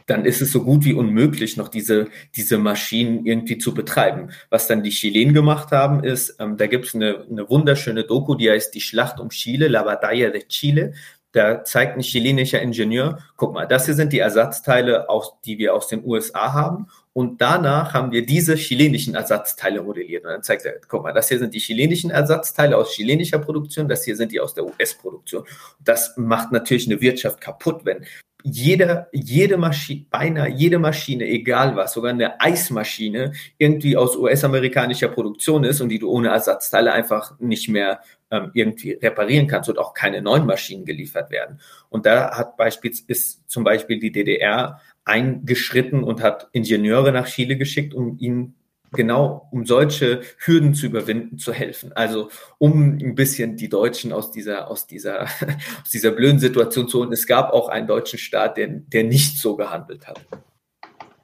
[0.06, 4.30] dann ist es so gut wie unmöglich, noch diese, diese Maschinen irgendwie zu betreiben.
[4.50, 8.34] Was dann die Chilenen gemacht haben, ist, ähm, da gibt es eine, eine wunderschöne Doku,
[8.34, 10.94] die heißt Die Schlacht um Chile, La Batalla de Chile.
[11.32, 15.74] Da zeigt ein chilenischer Ingenieur, guck mal, das hier sind die Ersatzteile, aus, die wir
[15.74, 16.86] aus den USA haben.
[17.12, 20.24] Und danach haben wir diese chilenischen Ersatzteile modelliert.
[20.24, 23.88] Und dann zeigt er, guck mal, das hier sind die chilenischen Ersatzteile aus chilenischer Produktion,
[23.88, 25.44] das hier sind die aus der US-Produktion.
[25.82, 28.04] Das macht natürlich eine Wirtschaft kaputt, wenn
[28.42, 35.64] jede, jede Maschine, beinahe jede Maschine, egal was, sogar eine Eismaschine, irgendwie aus US-amerikanischer Produktion
[35.64, 39.94] ist und die du ohne Ersatzteile einfach nicht mehr ähm, irgendwie reparieren kannst und auch
[39.94, 41.60] keine neuen Maschinen geliefert werden.
[41.88, 47.56] Und da hat beispielsweise ist zum Beispiel die DDR eingeschritten und hat Ingenieure nach Chile
[47.56, 48.54] geschickt, um ihnen
[48.92, 51.92] genau um solche Hürden zu überwinden, zu helfen.
[51.94, 55.22] Also um ein bisschen die Deutschen aus dieser, aus dieser,
[55.82, 57.12] aus dieser blöden Situation zu holen.
[57.12, 60.24] Es gab auch einen deutschen Staat, der, der nicht so gehandelt hat.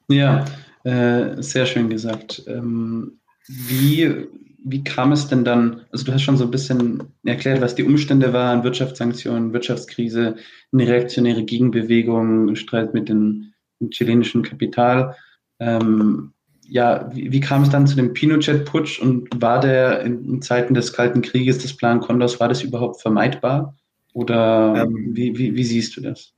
[0.08, 0.44] Ja,
[0.84, 2.42] äh, sehr schön gesagt.
[2.46, 4.28] Ähm, wie,
[4.64, 7.84] wie kam es denn dann, also du hast schon so ein bisschen erklärt, was die
[7.84, 10.36] Umstände waren, Wirtschaftssanktionen, Wirtschaftskrise,
[10.72, 13.48] eine reaktionäre Gegenbewegung, Streit mit dem,
[13.90, 15.16] chilenischen Kapital.
[15.58, 16.32] Ähm,
[16.72, 20.72] ja, wie, wie, kam es dann zu dem Pinochet-Putsch und war der in, in, Zeiten
[20.72, 23.76] des Kalten Krieges, des Plan Condors, war das überhaupt vermeidbar?
[24.14, 26.32] Oder ähm, wie, wie, wie, siehst du das?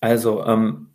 [0.00, 0.86] Also, ähm,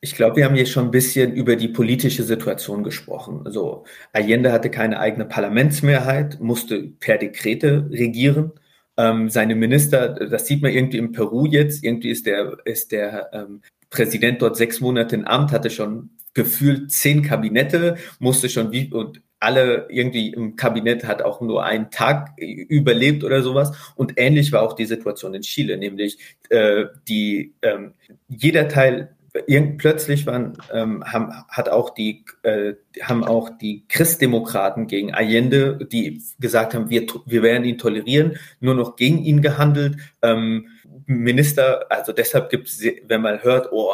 [0.00, 3.42] ich glaube, wir haben hier schon ein bisschen über die politische Situation gesprochen.
[3.44, 8.52] Also Allende hatte keine eigene Parlamentsmehrheit, musste per Dekrete regieren.
[8.96, 13.30] Ähm, seine Minister, das sieht man irgendwie in Peru jetzt, irgendwie ist der, ist der
[13.32, 18.92] ähm, Präsident dort sechs Monate in Amt, hatte schon gefühlt zehn Kabinette, musste schon wie
[18.92, 23.72] und alle irgendwie im Kabinett hat auch nur einen Tag überlebt oder sowas.
[23.94, 26.18] Und ähnlich war auch die Situation in Chile, nämlich
[26.48, 27.94] äh, die ähm,
[28.28, 32.72] jeder Teil Irgend, plötzlich waren, ähm, haben, hat auch die, äh,
[33.02, 38.74] haben auch die Christdemokraten gegen Allende, die gesagt haben, wir, wir werden ihn tolerieren, nur
[38.74, 39.96] noch gegen ihn gehandelt.
[40.22, 40.68] Ähm,
[41.06, 43.92] Minister, also deshalb gibt es, wenn man hört, oh,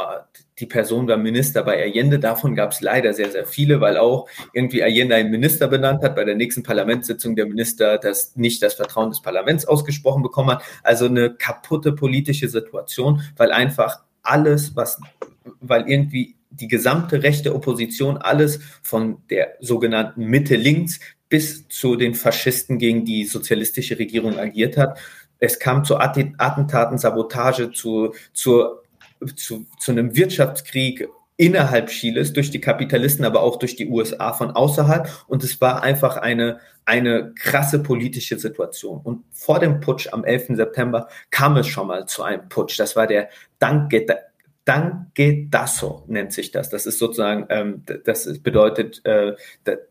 [0.59, 4.29] die Person war Minister bei Allende, davon gab es leider sehr, sehr viele, weil auch
[4.53, 8.75] irgendwie Allende einen Minister benannt hat, bei der nächsten Parlamentssitzung der Minister das nicht das
[8.75, 10.63] Vertrauen des Parlaments ausgesprochen bekommen hat.
[10.83, 15.01] Also eine kaputte politische Situation, weil einfach alles, was,
[15.61, 22.15] weil irgendwie die gesamte rechte Opposition alles von der sogenannten Mitte links bis zu den
[22.15, 24.99] Faschisten gegen die sozialistische Regierung agiert hat.
[25.43, 28.77] Es kam zu Attentaten, Sabotage, zu, zu,
[29.35, 34.53] zu, zu einem Wirtschaftskrieg innerhalb Chiles durch die Kapitalisten, aber auch durch die USA von
[34.53, 35.09] außerhalb.
[35.27, 39.01] Und es war einfach eine, eine krasse politische Situation.
[39.03, 40.51] Und vor dem Putsch am 11.
[40.51, 42.79] September kam es schon mal zu einem Putsch.
[42.79, 43.29] Das war der
[43.59, 44.07] Danke,
[44.65, 46.71] Dankedasso nennt sich das.
[46.71, 49.33] Das ist sozusagen, ähm, das bedeutet, äh,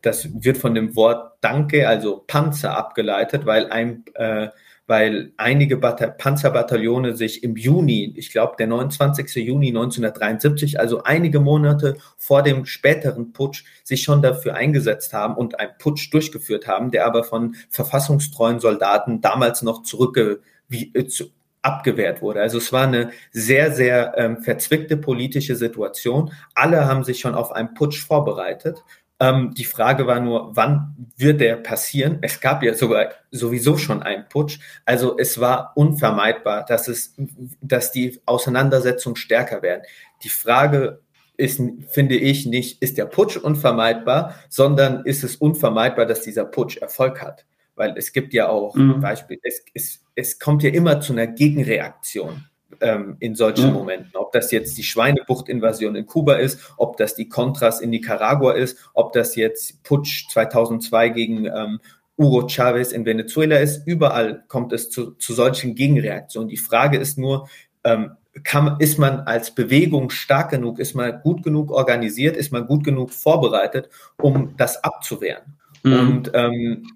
[0.00, 4.48] das wird von dem Wort Danke, also Panzer abgeleitet, weil ein äh,
[4.86, 9.36] weil einige Bata Panzerbataillone sich im Juni, ich glaube der 29.
[9.36, 15.60] Juni 1973, also einige Monate vor dem späteren Putsch, sich schon dafür eingesetzt haben und
[15.60, 21.26] einen Putsch durchgeführt haben, der aber von verfassungstreuen Soldaten damals noch zurückge wie, äh, zu,
[21.62, 22.40] abgewehrt wurde.
[22.40, 26.32] Also es war eine sehr, sehr ähm, verzwickte politische Situation.
[26.54, 28.82] Alle haben sich schon auf einen Putsch vorbereitet.
[29.22, 32.18] Ähm, die Frage war nur, wann wird der passieren?
[32.22, 34.58] Es gab ja sogar sowieso schon einen Putsch.
[34.84, 37.14] Also es war unvermeidbar, dass es,
[37.60, 39.82] dass die Auseinandersetzungen stärker werden.
[40.24, 41.02] Die Frage
[41.36, 46.78] ist, finde ich, nicht, ist der Putsch unvermeidbar, sondern ist es unvermeidbar, dass dieser Putsch
[46.78, 47.46] Erfolg hat.
[47.76, 49.00] Weil es gibt ja auch mhm.
[49.00, 52.48] Beispiele, es, es, es kommt ja immer zu einer Gegenreaktion
[52.80, 53.74] ähm, in solchen mhm.
[53.74, 54.10] Momenten.
[54.14, 58.78] Ob das jetzt die Schweinebucht-Invasion in Kuba ist, ob das die Contras in Nicaragua ist,
[58.94, 61.80] ob das jetzt Putsch 2002 gegen ähm,
[62.18, 63.86] Hugo Chavez in Venezuela ist.
[63.86, 66.48] Überall kommt es zu, zu solchen Gegenreaktionen.
[66.48, 67.48] Die Frage ist nur,
[67.84, 68.12] ähm,
[68.44, 72.84] kann, ist man als Bewegung stark genug, ist man gut genug organisiert, ist man gut
[72.84, 75.58] genug vorbereitet, um das abzuwehren?
[75.82, 75.92] Mhm.
[75.92, 76.86] Und, ähm,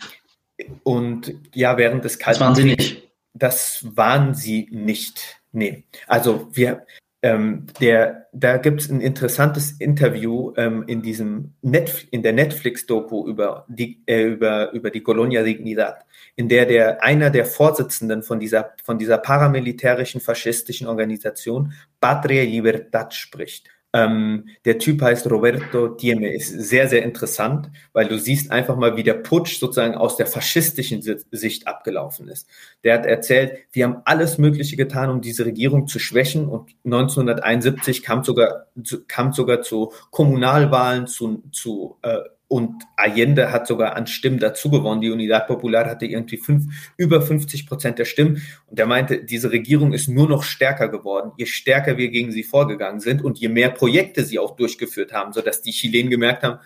[0.83, 3.03] und ja, während des Kalten Das waren sie nicht.
[3.35, 5.41] Das waren sie nicht.
[5.57, 6.87] Nee, also wir,
[7.23, 13.27] ähm, der, da gibt es ein interessantes Interview ähm, in diesem Net, in der Netflix-Doku
[13.27, 18.39] über die, äh, über, über die Colonia Dignidad, in der der einer der Vorsitzenden von
[18.39, 23.71] dieser, von dieser paramilitärischen faschistischen Organisation Patria Libertad spricht.
[23.97, 28.99] Ähm, der Typ heißt Roberto Tieme, ist sehr, sehr interessant, weil du siehst einfach mal,
[28.99, 32.47] wie der Putsch sozusagen aus der faschistischen Sicht abgelaufen ist.
[32.85, 38.03] Der hat erzählt, wir haben alles Mögliche getan, um diese Regierung zu schwächen und 1971
[38.03, 38.67] kam sogar,
[39.09, 45.01] kam sogar zu Kommunalwahlen, zu, zu äh, und Allende hat sogar an Stimmen dazu gewonnen.
[45.01, 48.43] Die Unidad Popular hatte irgendwie fünf, über 50 Prozent der Stimmen.
[48.67, 52.45] Und er meinte, diese Regierung ist nur noch stärker geworden, je stärker wir gegen sie
[52.45, 56.61] vorgegangen sind und je mehr Projekte sie auch durchgeführt haben, sodass die Chilenen gemerkt haben,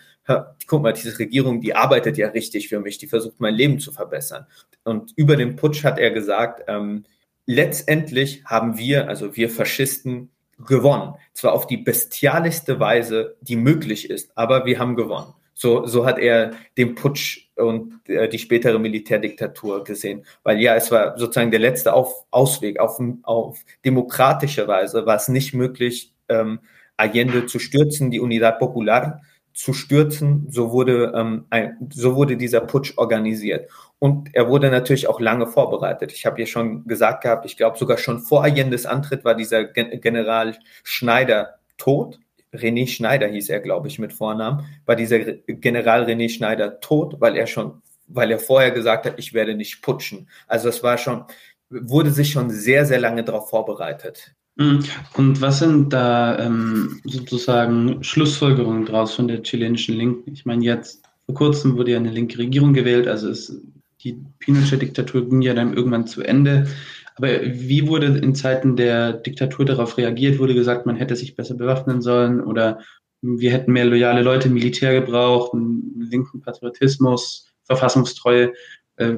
[0.66, 3.90] guck mal, diese Regierung, die arbeitet ja richtig für mich, die versucht mein Leben zu
[3.90, 4.46] verbessern.
[4.84, 7.04] Und über den Putsch hat er gesagt, ähm,
[7.46, 10.30] letztendlich haben wir, also wir Faschisten,
[10.66, 11.14] gewonnen.
[11.32, 15.32] Zwar auf die bestialischste Weise, die möglich ist, aber wir haben gewonnen.
[15.60, 20.24] So, so hat er den Putsch und äh, die spätere Militärdiktatur gesehen.
[20.42, 22.80] Weil ja, es war sozusagen der letzte auf, Ausweg.
[22.80, 26.60] Auf, auf demokratische Weise war es nicht möglich, ähm,
[26.96, 28.10] Allende zu stürzen.
[28.10, 29.20] Die Unidad Popular
[29.52, 30.46] zu stürzen.
[30.48, 33.70] So wurde, ähm, ein, so wurde dieser Putsch organisiert.
[33.98, 36.10] Und er wurde natürlich auch lange vorbereitet.
[36.14, 39.64] Ich habe ja schon gesagt gehabt, ich glaube sogar schon vor Allende's Antritt war dieser
[39.64, 42.18] Gen General Schneider tot.
[42.52, 47.36] René Schneider hieß er, glaube ich, mit Vornamen, war dieser General René Schneider tot, weil
[47.36, 50.28] er schon, weil er vorher gesagt hat, ich werde nicht putschen.
[50.46, 51.24] Also es war schon,
[51.70, 54.34] wurde sich schon sehr, sehr lange darauf vorbereitet.
[54.56, 54.84] Mhm.
[55.16, 60.32] Und was sind da ähm, sozusagen Schlussfolgerungen draus von der chilenischen Linken?
[60.32, 63.52] Ich meine, jetzt vor kurzem wurde ja eine linke Regierung gewählt, also ist,
[64.02, 66.66] die Pinochet-Diktatur ging ja dann irgendwann zu Ende.
[67.20, 70.38] Aber wie wurde in Zeiten der Diktatur darauf reagiert?
[70.38, 72.80] Wurde gesagt, man hätte sich besser bewaffnen sollen oder
[73.20, 78.54] wir hätten mehr loyale Leute, Militär gebraucht, einen linken Patriotismus, Verfassungstreue.
[78.96, 79.16] Äh,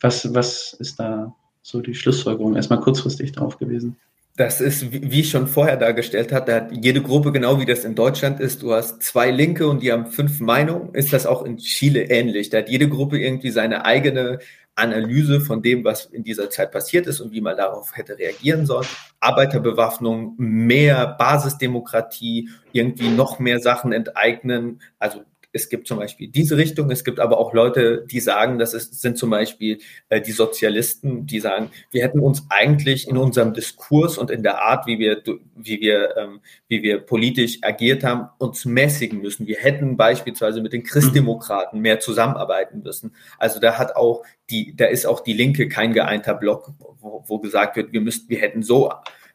[0.00, 2.56] was, was ist da so die Schlussfolgerung?
[2.56, 3.98] Erstmal kurzfristig drauf gewesen.
[4.36, 7.94] Das ist, wie ich schon vorher dargestellt da hat jede Gruppe, genau wie das in
[7.94, 11.58] Deutschland ist, du hast zwei Linke und die haben fünf Meinungen, ist das auch in
[11.58, 12.48] Chile ähnlich.
[12.48, 14.38] Da hat jede Gruppe irgendwie seine eigene
[14.74, 18.66] Analyse von dem, was in dieser Zeit passiert ist und wie man darauf hätte reagieren
[18.66, 18.86] sollen.
[19.20, 26.90] Arbeiterbewaffnung, mehr Basisdemokratie, irgendwie noch mehr Sachen enteignen, also es gibt zum Beispiel diese Richtung,
[26.90, 29.78] es gibt aber auch Leute, die sagen, das ist, sind zum Beispiel
[30.08, 34.62] äh, die Sozialisten, die sagen, wir hätten uns eigentlich in unserem Diskurs und in der
[34.62, 35.22] Art, wie wir,
[35.54, 39.46] wie wir, ähm, wie wir politisch agiert haben, uns mäßigen müssen.
[39.46, 43.14] Wir hätten beispielsweise mit den Christdemokraten mehr zusammenarbeiten müssen.
[43.38, 47.38] Also da hat auch die, da ist auch die Linke kein geeinter Block, wo, wo
[47.38, 48.90] gesagt wird, wir müssten, wir hätten so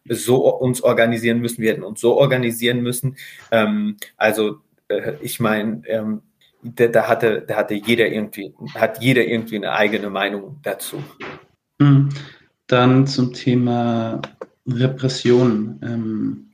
[0.09, 3.17] so uns organisieren müssen, wir hätten uns so organisieren müssen.
[3.51, 6.21] Ähm, also äh, ich meine, ähm,
[6.63, 11.03] da, da, hatte, da hatte jeder irgendwie, hat jeder irgendwie eine eigene Meinung dazu.
[11.81, 12.09] Hm.
[12.67, 14.21] Dann zum Thema
[14.67, 15.79] Repression.
[15.83, 16.47] Ähm,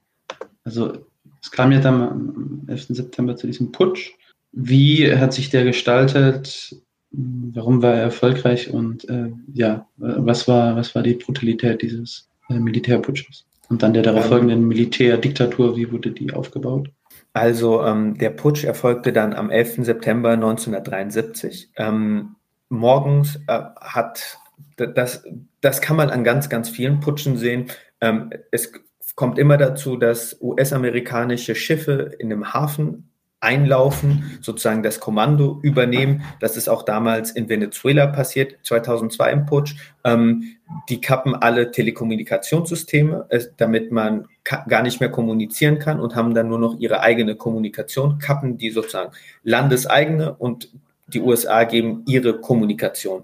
[0.63, 1.05] also
[1.41, 2.87] es kam ja dann am 11.
[2.89, 4.11] September zu diesem Putsch.
[4.51, 6.75] Wie hat sich der gestaltet?
[7.11, 8.71] Warum war er erfolgreich?
[8.71, 13.45] Und äh, ja, was war, was war die Brutalität dieses äh, Militärputsches?
[13.69, 16.89] Und dann der darauf folgenden Militärdiktatur, wie wurde die aufgebaut?
[17.33, 19.85] Also ähm, der Putsch erfolgte dann am 11.
[19.85, 21.71] September 1973.
[21.77, 22.35] Ähm,
[22.69, 24.39] morgens äh, hat
[24.77, 25.23] das,
[25.61, 27.67] das kann man an ganz, ganz vielen Putschen sehen.
[28.01, 28.71] Ähm, es
[29.15, 33.09] kommt immer dazu, dass US-amerikanische Schiffe in dem Hafen
[33.39, 36.23] einlaufen, sozusagen das Kommando übernehmen.
[36.39, 39.75] Das ist auch damals in Venezuela passiert, 2002 im Putsch.
[40.05, 40.55] Ähm,
[40.87, 43.27] die kappen alle Telekommunikationssysteme,
[43.57, 48.19] damit man gar nicht mehr kommunizieren kann und haben dann nur noch ihre eigene Kommunikation,
[48.19, 49.13] kappen die sozusagen
[49.43, 50.69] landeseigene und
[51.07, 53.23] die USA geben ihre Kommunikation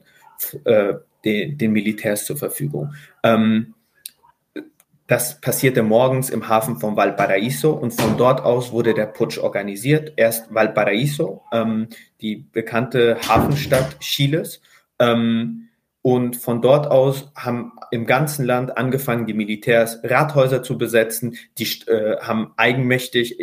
[0.63, 0.93] äh,
[1.25, 2.93] den, den Militärs zur Verfügung.
[3.23, 3.73] Ähm,
[5.07, 10.13] das passierte morgens im Hafen von Valparaíso und von dort aus wurde der Putsch organisiert.
[10.17, 11.87] Erst Valparaíso, ähm,
[12.21, 14.61] die bekannte Hafenstadt Chiles.
[14.99, 15.68] Ähm,
[16.01, 21.35] und von dort aus haben im ganzen Land angefangen, die Militärs Rathäuser zu besetzen.
[21.57, 23.37] Die äh, haben eigenmächtig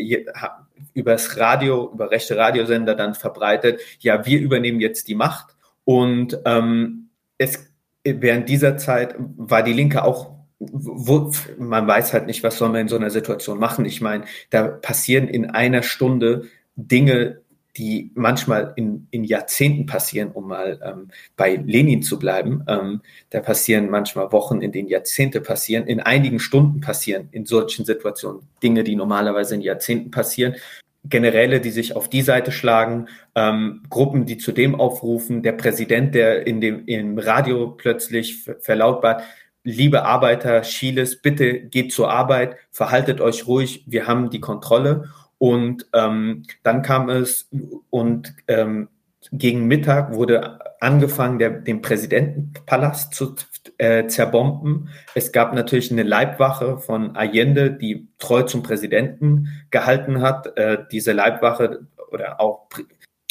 [0.95, 5.55] über das Radio, über rechte Radiosender dann verbreitet, ja, wir übernehmen jetzt die Macht.
[5.85, 7.71] Und ähm, es,
[8.05, 12.83] während dieser Zeit war die Linke auch wo, man weiß halt nicht, was soll man
[12.83, 13.85] in so einer Situation machen.
[13.85, 16.45] Ich meine, da passieren in einer Stunde
[16.77, 17.43] Dinge,
[17.77, 22.65] die manchmal in, in Jahrzehnten passieren, um mal ähm, bei Lenin zu bleiben.
[22.69, 25.87] Ähm, da passieren manchmal Wochen, in denen Jahrzehnte passieren.
[25.87, 30.57] In einigen Stunden passieren in solchen Situationen Dinge, die normalerweise in Jahrzehnten passieren.
[31.05, 36.15] Generäle, die sich auf die Seite schlagen, ähm, Gruppen, die zu dem aufrufen, der Präsident,
[36.15, 39.23] der in dem im Radio plötzlich verlautbart,
[39.63, 45.11] liebe Arbeiter Chiles, bitte geht zur Arbeit, verhaltet euch ruhig, wir haben die Kontrolle.
[45.39, 47.49] Und ähm, dann kam es
[47.91, 48.89] und ähm,
[49.33, 53.35] gegen Mittag wurde angefangen, der, den Präsidentenpalast zu
[53.79, 54.89] äh, zerbomben.
[55.15, 60.57] Es gab natürlich eine Leibwache von Allende, die treu zum Präsidenten gehalten hat.
[60.57, 62.69] Äh, diese Leibwache oder auch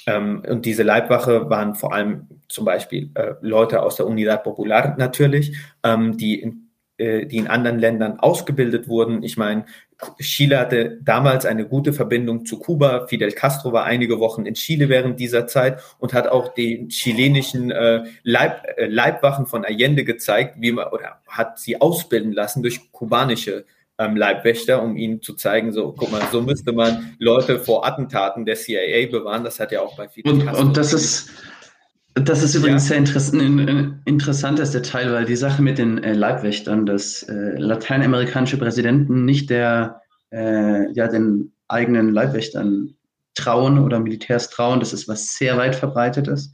[0.07, 4.95] ähm, und diese Leibwache waren vor allem zum Beispiel äh, Leute aus der Unidad Popular
[4.97, 6.64] natürlich, ähm, die, in,
[6.97, 9.23] äh, die in anderen Ländern ausgebildet wurden.
[9.23, 9.65] Ich meine,
[10.19, 13.07] Chile hatte damals eine gute Verbindung zu Kuba.
[13.07, 17.71] Fidel Castro war einige Wochen in Chile während dieser Zeit und hat auch den chilenischen
[17.71, 22.91] äh, Leib, äh, Leibwachen von Allende gezeigt, wie man oder hat sie ausbilden lassen durch
[22.91, 23.65] kubanische
[23.97, 28.45] ähm, Leibwächter, um ihnen zu zeigen, so, guck mal, so müsste man Leute vor Attentaten
[28.45, 29.43] der CIA bewahren.
[29.43, 30.47] Das hat ja auch bei vielen.
[30.47, 31.29] Und, und das ist,
[32.15, 32.95] das ist übrigens ja.
[32.95, 39.25] sehr ein interessantes Detail, weil die Sache mit den äh, Leibwächtern, dass äh, lateinamerikanische Präsidenten
[39.25, 40.01] nicht der,
[40.31, 42.95] äh, ja, den eigenen Leibwächtern
[43.35, 44.79] trauen oder Militärs trauen.
[44.79, 46.53] Das ist was sehr weit verbreitetes.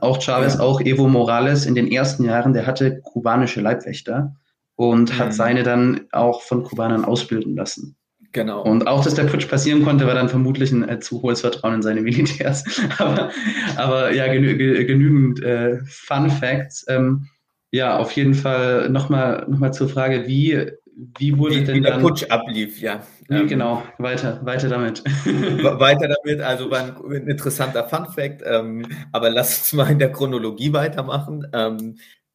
[0.00, 0.60] Auch Chavez, ja.
[0.60, 4.34] auch Evo Morales in den ersten Jahren, der hatte kubanische Leibwächter
[4.76, 5.18] und mhm.
[5.18, 7.96] hat seine dann auch von Kubanern ausbilden lassen.
[8.32, 8.62] Genau.
[8.62, 11.74] Und auch, dass der Putsch passieren konnte, war dann vermutlich ein äh, zu hohes Vertrauen
[11.74, 12.64] in seine Militärs.
[12.98, 13.30] aber,
[13.76, 14.56] aber ja, genü
[14.86, 16.86] genügend äh, Fun Facts.
[16.88, 17.28] Ähm,
[17.70, 20.66] ja, auf jeden Fall nochmal noch mal zur Frage, wie,
[21.18, 23.02] wie wurde wie, denn wie der dann, Putsch ablief, ja.
[23.30, 25.02] Ähm, genau, weiter, weiter damit.
[25.04, 29.98] weiter damit, also war ein, ein interessanter Fun Fact, ähm, aber lass uns mal in
[29.98, 31.46] der Chronologie weitermachen.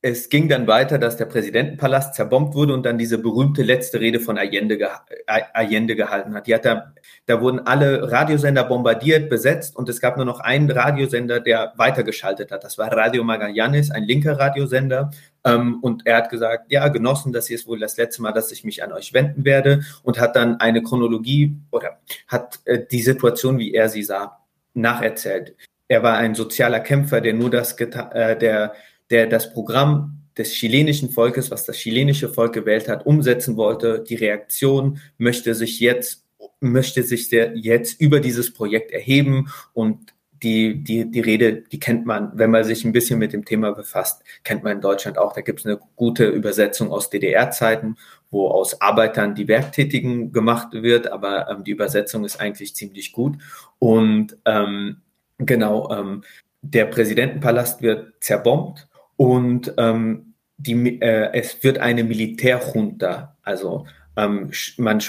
[0.04, 4.20] Es ging dann weiter, dass der Präsidentenpalast zerbombt wurde und dann diese berühmte letzte Rede
[4.20, 4.88] von Allende, ge
[5.26, 6.46] Allende gehalten hat.
[6.46, 6.94] Die hat da,
[7.26, 12.52] da wurden alle Radiosender bombardiert, besetzt und es gab nur noch einen Radiosender, der weitergeschaltet
[12.52, 12.64] hat.
[12.64, 15.10] Das war Radio Magallanes, ein linker Radiosender.
[15.44, 18.52] Ähm, und er hat gesagt, ja, Genossen, das hier ist wohl das letzte Mal, dass
[18.52, 23.02] ich mich an euch wenden werde und hat dann eine Chronologie oder hat äh, die
[23.02, 24.38] Situation, wie er sie sah,
[24.76, 25.56] nacherzählt.
[25.88, 28.74] Er war ein sozialer Kämpfer, der nur das, äh, der
[29.10, 34.04] der das Programm des chilenischen Volkes, was das chilenische Volk gewählt hat, umsetzen wollte.
[34.08, 36.24] Die Reaktion möchte sich jetzt,
[36.60, 42.32] möchte sich jetzt über dieses Projekt erheben und die, die, die Rede, die kennt man,
[42.36, 45.34] wenn man sich ein bisschen mit dem Thema befasst, kennt man in Deutschland auch.
[45.34, 47.98] Da gibt es eine gute Übersetzung aus DDR-Zeiten,
[48.30, 53.38] wo aus Arbeitern die Werktätigen gemacht wird, aber ähm, die Übersetzung ist eigentlich ziemlich gut.
[53.80, 55.02] Und ähm,
[55.40, 56.24] genau, ähm,
[56.62, 58.87] der Präsidentenpalast wird zerbombt
[59.18, 63.86] und ähm, die, äh, es wird eine Militärjunta, also
[64.18, 65.02] ähm, man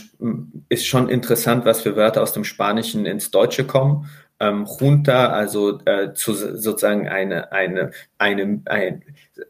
[0.68, 4.06] ist schon interessant, was für Wörter aus dem Spanischen ins Deutsche kommen.
[4.40, 9.02] Ähm, Junta, also äh, zu, sozusagen eine, eine, eine, ein,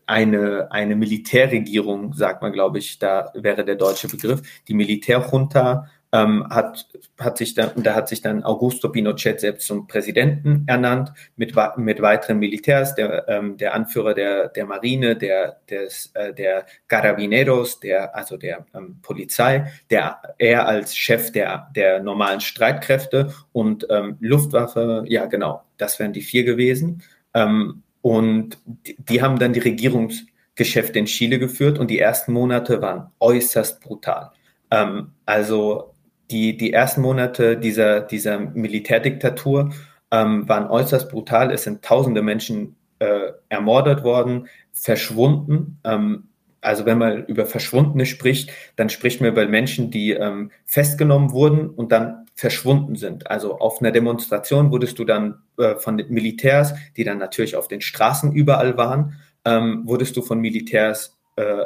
[0.07, 4.41] eine, eine Militärregierung, sagt man, glaube ich, da wäre der deutsche Begriff.
[4.69, 6.89] Die Militärjunta ähm, hat,
[7.19, 12.01] hat sich dann, da hat sich dann Augusto Pinochet selbst zum Präsidenten ernannt, mit, mit
[12.01, 18.17] weiteren Militärs, der, ähm, der Anführer der, der Marine, der, des, äh, der Carabineros, der,
[18.17, 25.05] also der ähm, Polizei, der, er als Chef der, der normalen Streitkräfte und ähm, Luftwaffe,
[25.09, 27.03] ja genau, das wären die vier gewesen.
[27.35, 32.81] Ähm, und die, die haben dann die Regierungsgeschäfte in Chile geführt und die ersten Monate
[32.81, 34.31] waren äußerst brutal.
[34.71, 35.95] Ähm, also
[36.31, 39.72] die, die ersten Monate dieser, dieser Militärdiktatur
[40.11, 41.51] ähm, waren äußerst brutal.
[41.53, 45.79] Es sind tausende Menschen äh, ermordet worden, verschwunden.
[45.85, 46.24] Ähm,
[46.61, 51.70] also wenn man über Verschwundene spricht, dann spricht man über Menschen, die ähm, festgenommen wurden
[51.70, 53.31] und dann verschwunden sind.
[53.31, 57.68] Also auf einer Demonstration wurdest du dann äh, von den Militärs, die dann natürlich auf
[57.68, 61.64] den Straßen überall waren, ähm, wurdest du von Militärs äh,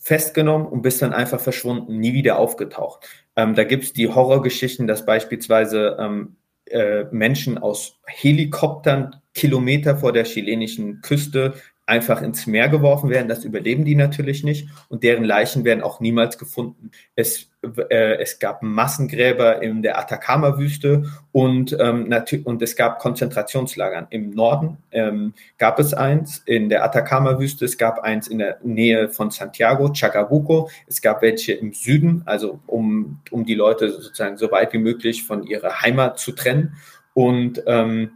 [0.00, 3.06] festgenommen und bist dann einfach verschwunden, nie wieder aufgetaucht.
[3.36, 6.36] Ähm, da gibt es die Horrorgeschichten, dass beispielsweise ähm,
[6.66, 11.54] äh, Menschen aus Helikoptern Kilometer vor der chilenischen Küste
[11.86, 13.28] einfach ins Meer geworfen werden.
[13.28, 16.90] Das überleben die natürlich nicht und deren Leichen werden auch niemals gefunden.
[17.14, 17.50] Es,
[17.90, 22.12] äh, es gab Massengräber in der Atacama-Wüste und, ähm,
[22.44, 24.06] und es gab Konzentrationslager.
[24.10, 29.10] Im Norden ähm, gab es eins in der Atacama-Wüste, es gab eins in der Nähe
[29.10, 34.50] von Santiago, Chacabuco, es gab welche im Süden, also um, um die Leute sozusagen so
[34.50, 36.76] weit wie möglich von ihrer Heimat zu trennen.
[37.12, 38.12] Und ähm,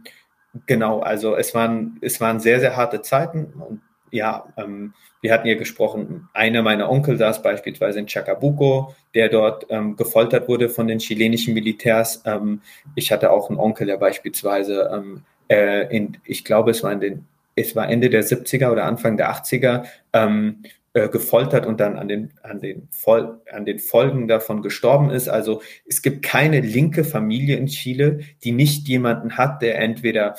[0.65, 3.81] Genau, also es waren, es waren sehr, sehr harte Zeiten und
[4.11, 9.67] ja, ähm, wir hatten ja gesprochen, einer meiner Onkel saß beispielsweise in Chacabuco, der dort
[9.69, 12.23] ähm, gefoltert wurde von den chilenischen Militärs.
[12.25, 12.61] Ähm,
[12.95, 16.99] ich hatte auch einen Onkel, der beispielsweise ähm, äh, in, ich glaube, es war in
[17.01, 17.25] den,
[17.55, 19.83] es war Ende der 70er oder Anfang der 80er,
[20.13, 20.63] ähm,
[20.93, 25.29] äh, gefoltert und dann an den, an, den Fol an den Folgen davon gestorben ist.
[25.29, 30.35] Also es gibt keine linke Familie in Chile, die nicht jemanden hat, der entweder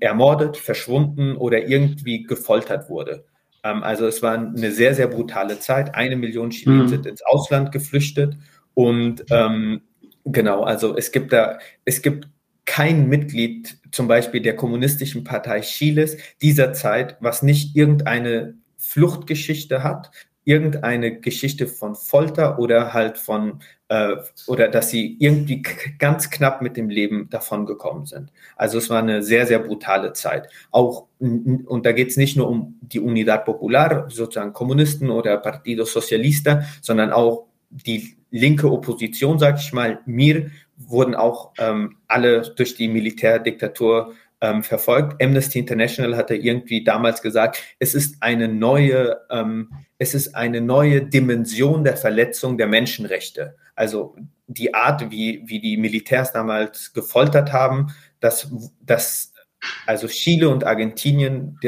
[0.00, 3.24] ermordet, verschwunden oder irgendwie gefoltert wurde.
[3.64, 5.94] Ähm, also es war eine sehr, sehr brutale Zeit.
[5.94, 6.88] Eine Million Chilenen mhm.
[6.88, 8.36] sind ins Ausland geflüchtet
[8.74, 9.82] und ähm,
[10.24, 12.28] genau, also es gibt da, es gibt
[12.64, 18.54] kein Mitglied zum Beispiel der Kommunistischen Partei Chiles dieser Zeit, was nicht irgendeine
[18.90, 20.10] Fluchtgeschichte hat,
[20.44, 24.16] irgendeine Geschichte von Folter oder halt von, äh,
[24.48, 25.62] oder dass sie irgendwie
[25.98, 28.32] ganz knapp mit dem Leben davongekommen sind.
[28.56, 30.48] Also es war eine sehr, sehr brutale Zeit.
[30.72, 35.84] Auch, und da geht es nicht nur um die Unidad Popular, sozusagen Kommunisten oder Partido
[35.84, 42.74] Socialista, sondern auch die linke Opposition, sag ich mal, mir, wurden auch ähm, alle durch
[42.74, 45.22] die Militärdiktatur ähm, verfolgt.
[45.22, 51.02] Amnesty International hatte irgendwie damals gesagt, es ist eine neue, ähm, es ist eine neue
[51.02, 53.56] Dimension der Verletzung der Menschenrechte.
[53.74, 54.16] Also
[54.46, 57.88] die Art, wie, wie die Militärs damals gefoltert haben,
[58.20, 59.32] dass, dass
[59.86, 61.58] also Chile und Argentinien,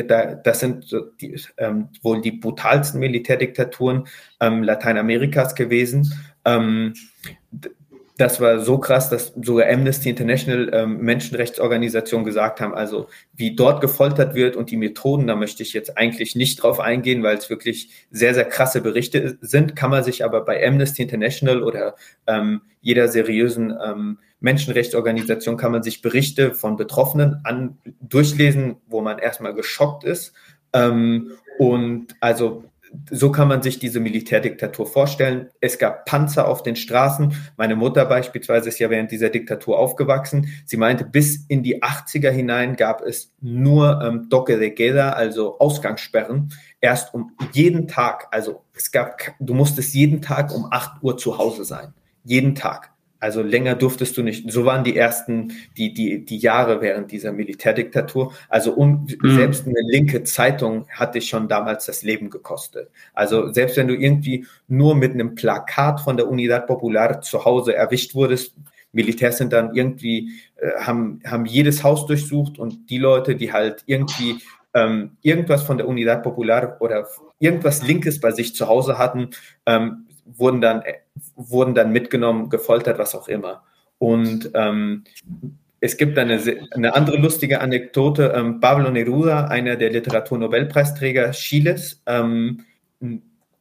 [0.44, 4.06] das sind die, ähm, wohl die brutalsten Militärdiktaturen
[4.40, 6.12] ähm, Lateinamerikas gewesen.
[6.44, 6.94] Ähm,
[8.18, 13.80] das war so krass, dass sogar Amnesty International ähm, Menschenrechtsorganisationen gesagt haben, also wie dort
[13.80, 17.48] gefoltert wird und die Methoden, da möchte ich jetzt eigentlich nicht drauf eingehen, weil es
[17.48, 21.94] wirklich sehr, sehr krasse Berichte sind, kann man sich aber bei Amnesty International oder
[22.26, 29.18] ähm, jeder seriösen ähm, Menschenrechtsorganisation kann man sich Berichte von Betroffenen an, durchlesen, wo man
[29.18, 30.34] erstmal geschockt ist.
[30.72, 32.64] Ähm, und also
[33.10, 35.50] so kann man sich diese Militärdiktatur vorstellen.
[35.60, 37.34] Es gab Panzer auf den Straßen.
[37.56, 40.48] Meine Mutter beispielsweise ist ja während dieser Diktatur aufgewachsen.
[40.66, 45.58] Sie meinte, bis in die 80er hinein gab es nur ähm, Doque de Queda, also
[45.58, 46.52] Ausgangssperren.
[46.80, 51.38] Erst um jeden Tag, also es gab, du musstest jeden Tag um 8 Uhr zu
[51.38, 51.94] Hause sein.
[52.24, 52.91] Jeden Tag.
[53.22, 54.50] Also länger durftest du nicht.
[54.50, 58.32] So waren die ersten, die, die, die Jahre während dieser Militärdiktatur.
[58.48, 59.36] Also um, mhm.
[59.36, 62.90] selbst eine linke Zeitung hat dich schon damals das Leben gekostet.
[63.14, 67.76] Also selbst wenn du irgendwie nur mit einem Plakat von der Unidad Popular zu Hause
[67.76, 68.56] erwischt wurdest,
[68.90, 73.84] Militärs sind dann irgendwie, äh, haben, haben jedes Haus durchsucht und die Leute, die halt
[73.86, 74.40] irgendwie
[74.74, 77.06] ähm, irgendwas von der Unidad Popular oder
[77.38, 79.30] irgendwas Linkes bei sich zu Hause hatten,
[79.64, 80.82] ähm, wurden dann,
[81.36, 83.62] wurden dann mitgenommen, gefoltert, was auch immer.
[83.98, 85.04] Und ähm,
[85.80, 88.32] es gibt eine, eine andere lustige Anekdote.
[88.36, 92.64] Ähm, Pablo Neruda, einer der Literaturnobelpreisträger Chiles, ähm,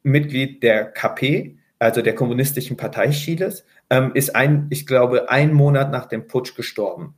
[0.03, 5.91] Mitglied der KP, also der Kommunistischen Partei Chiles, ähm, ist ein, ich glaube, ein Monat
[5.91, 7.15] nach dem Putsch gestorben.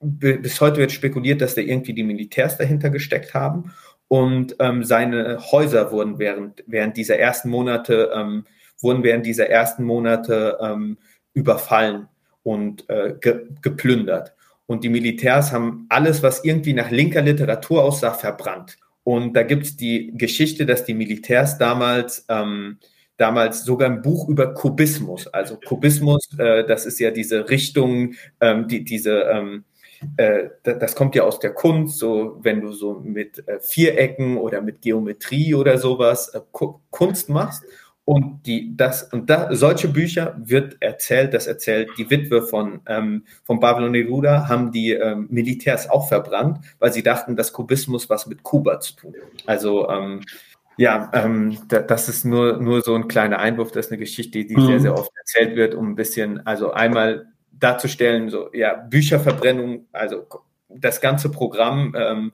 [0.00, 3.72] Bis heute wird spekuliert, dass da irgendwie die Militärs dahinter gesteckt haben.
[4.08, 8.44] Und ähm, seine Häuser wurden während, während dieser ersten Monate ähm,
[8.80, 10.98] wurden während dieser ersten Monate ähm,
[11.32, 12.08] überfallen
[12.42, 14.34] und äh, ge geplündert.
[14.66, 18.78] Und die Militärs haben alles, was irgendwie nach linker Literatur aussah, verbrannt.
[19.02, 22.78] Und da gibt es die Geschichte, dass die Militärs damals, ähm,
[23.18, 28.66] damals sogar ein Buch über Kubismus, also Kubismus, äh, das ist ja diese Richtung, ähm,
[28.66, 29.64] die, diese, ähm,
[30.16, 34.62] äh, das kommt ja aus der Kunst, so wenn du so mit äh, Vierecken oder
[34.62, 36.40] mit Geometrie oder sowas äh,
[36.90, 37.62] Kunst machst.
[38.06, 43.24] Und die, das, und da, solche Bücher wird erzählt, das erzählt die Witwe von, ähm,
[43.44, 48.26] von Pablo Neruda, haben die ähm, Militärs auch verbrannt, weil sie dachten, dass Kubismus was
[48.26, 49.14] mit Kuba zu tun.
[49.46, 50.20] Also, ähm,
[50.76, 54.44] ja, ähm, da, das ist nur, nur so ein kleiner Einwurf, das ist eine Geschichte,
[54.44, 54.66] die mhm.
[54.66, 60.26] sehr, sehr oft erzählt wird, um ein bisschen, also einmal darzustellen, so, ja, Bücherverbrennung, also
[60.68, 62.32] das ganze Programm, ähm,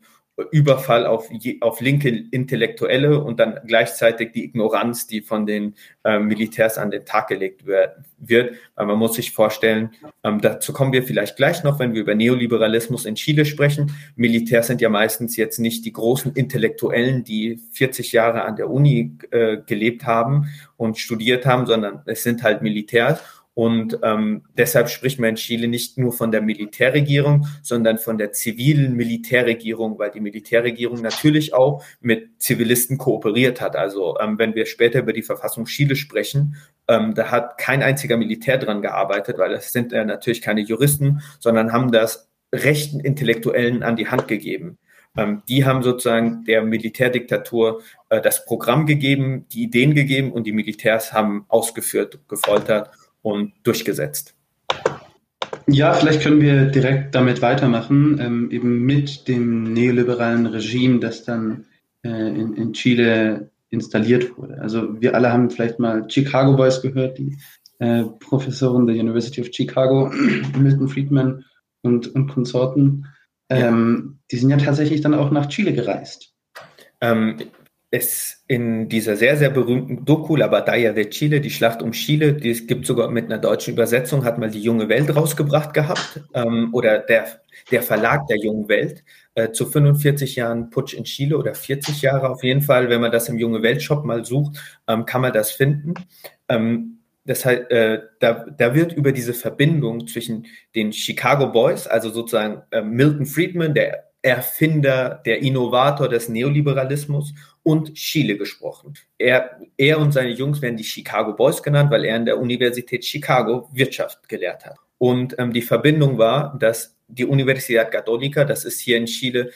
[0.51, 1.29] Überfall auf,
[1.61, 5.75] auf linke Intellektuelle und dann gleichzeitig die Ignoranz, die von den
[6.05, 7.97] äh, Militärs an den Tag gelegt wird.
[8.19, 9.91] Weil man muss sich vorstellen,
[10.25, 13.93] ähm, dazu kommen wir vielleicht gleich noch, wenn wir über Neoliberalismus in Chile sprechen.
[14.17, 19.19] Militärs sind ja meistens jetzt nicht die großen Intellektuellen, die 40 Jahre an der Uni
[19.31, 23.21] äh, gelebt haben und studiert haben, sondern es sind halt Militärs.
[23.61, 28.33] Und ähm, deshalb spricht man in Chile nicht nur von der Militärregierung, sondern von der
[28.33, 33.77] zivilen Militärregierung, weil die Militärregierung natürlich auch mit Zivilisten kooperiert hat.
[33.77, 36.57] Also ähm, wenn wir später über die Verfassung Chile sprechen,
[36.89, 41.21] ähm, da hat kein einziger Militär dran gearbeitet, weil das sind äh, natürlich keine Juristen,
[41.39, 44.79] sondern haben das rechten Intellektuellen an die Hand gegeben.
[45.19, 50.53] Ähm, die haben sozusagen der Militärdiktatur äh, das Programm gegeben, die Ideen gegeben und die
[50.53, 52.91] Militärs haben ausgeführt, gefoltert
[53.23, 54.35] und durchgesetzt.
[55.67, 61.67] Ja, vielleicht können wir direkt damit weitermachen, ähm, eben mit dem neoliberalen Regime, das dann
[62.03, 64.61] äh, in, in, Chile installiert wurde.
[64.61, 67.37] Also wir alle haben vielleicht mal Chicago Boys gehört, die
[67.79, 70.11] äh, Professoren der University of Chicago,
[70.59, 71.45] Milton Friedman
[71.83, 73.07] und, und Konsorten.
[73.49, 74.19] Ähm, ja.
[74.33, 76.33] Die sind ja tatsächlich dann auch nach Chile gereist.
[77.01, 77.37] Ähm,
[77.93, 82.35] es in dieser sehr, sehr berühmten Doku La Batalla de Chile, die Schlacht um Chile,
[82.35, 86.21] die es gibt sogar mit einer deutschen Übersetzung, hat mal die junge Welt rausgebracht gehabt,
[86.35, 87.27] ähm, oder der,
[87.73, 89.03] der Verlag der jungen Welt,
[89.35, 92.89] äh, zu 45 Jahren Putsch in Chile oder 40 Jahre auf jeden Fall.
[92.89, 95.95] Wenn man das im junge Welt Shop mal sucht, ähm, kann man das finden.
[96.49, 102.11] Ähm, das heißt, äh, da, da wird über diese Verbindung zwischen den Chicago Boys, also
[102.11, 107.33] sozusagen äh, Milton Friedman, der Erfinder, der Innovator des Neoliberalismus
[107.71, 108.95] und Chile gesprochen.
[109.17, 113.05] Er, er und seine Jungs werden die Chicago Boys genannt, weil er an der Universität
[113.05, 114.77] Chicago Wirtschaft gelehrt hat.
[114.99, 119.53] Und ähm, die Verbindung war, dass die Universidad Católica, das ist hier in Chile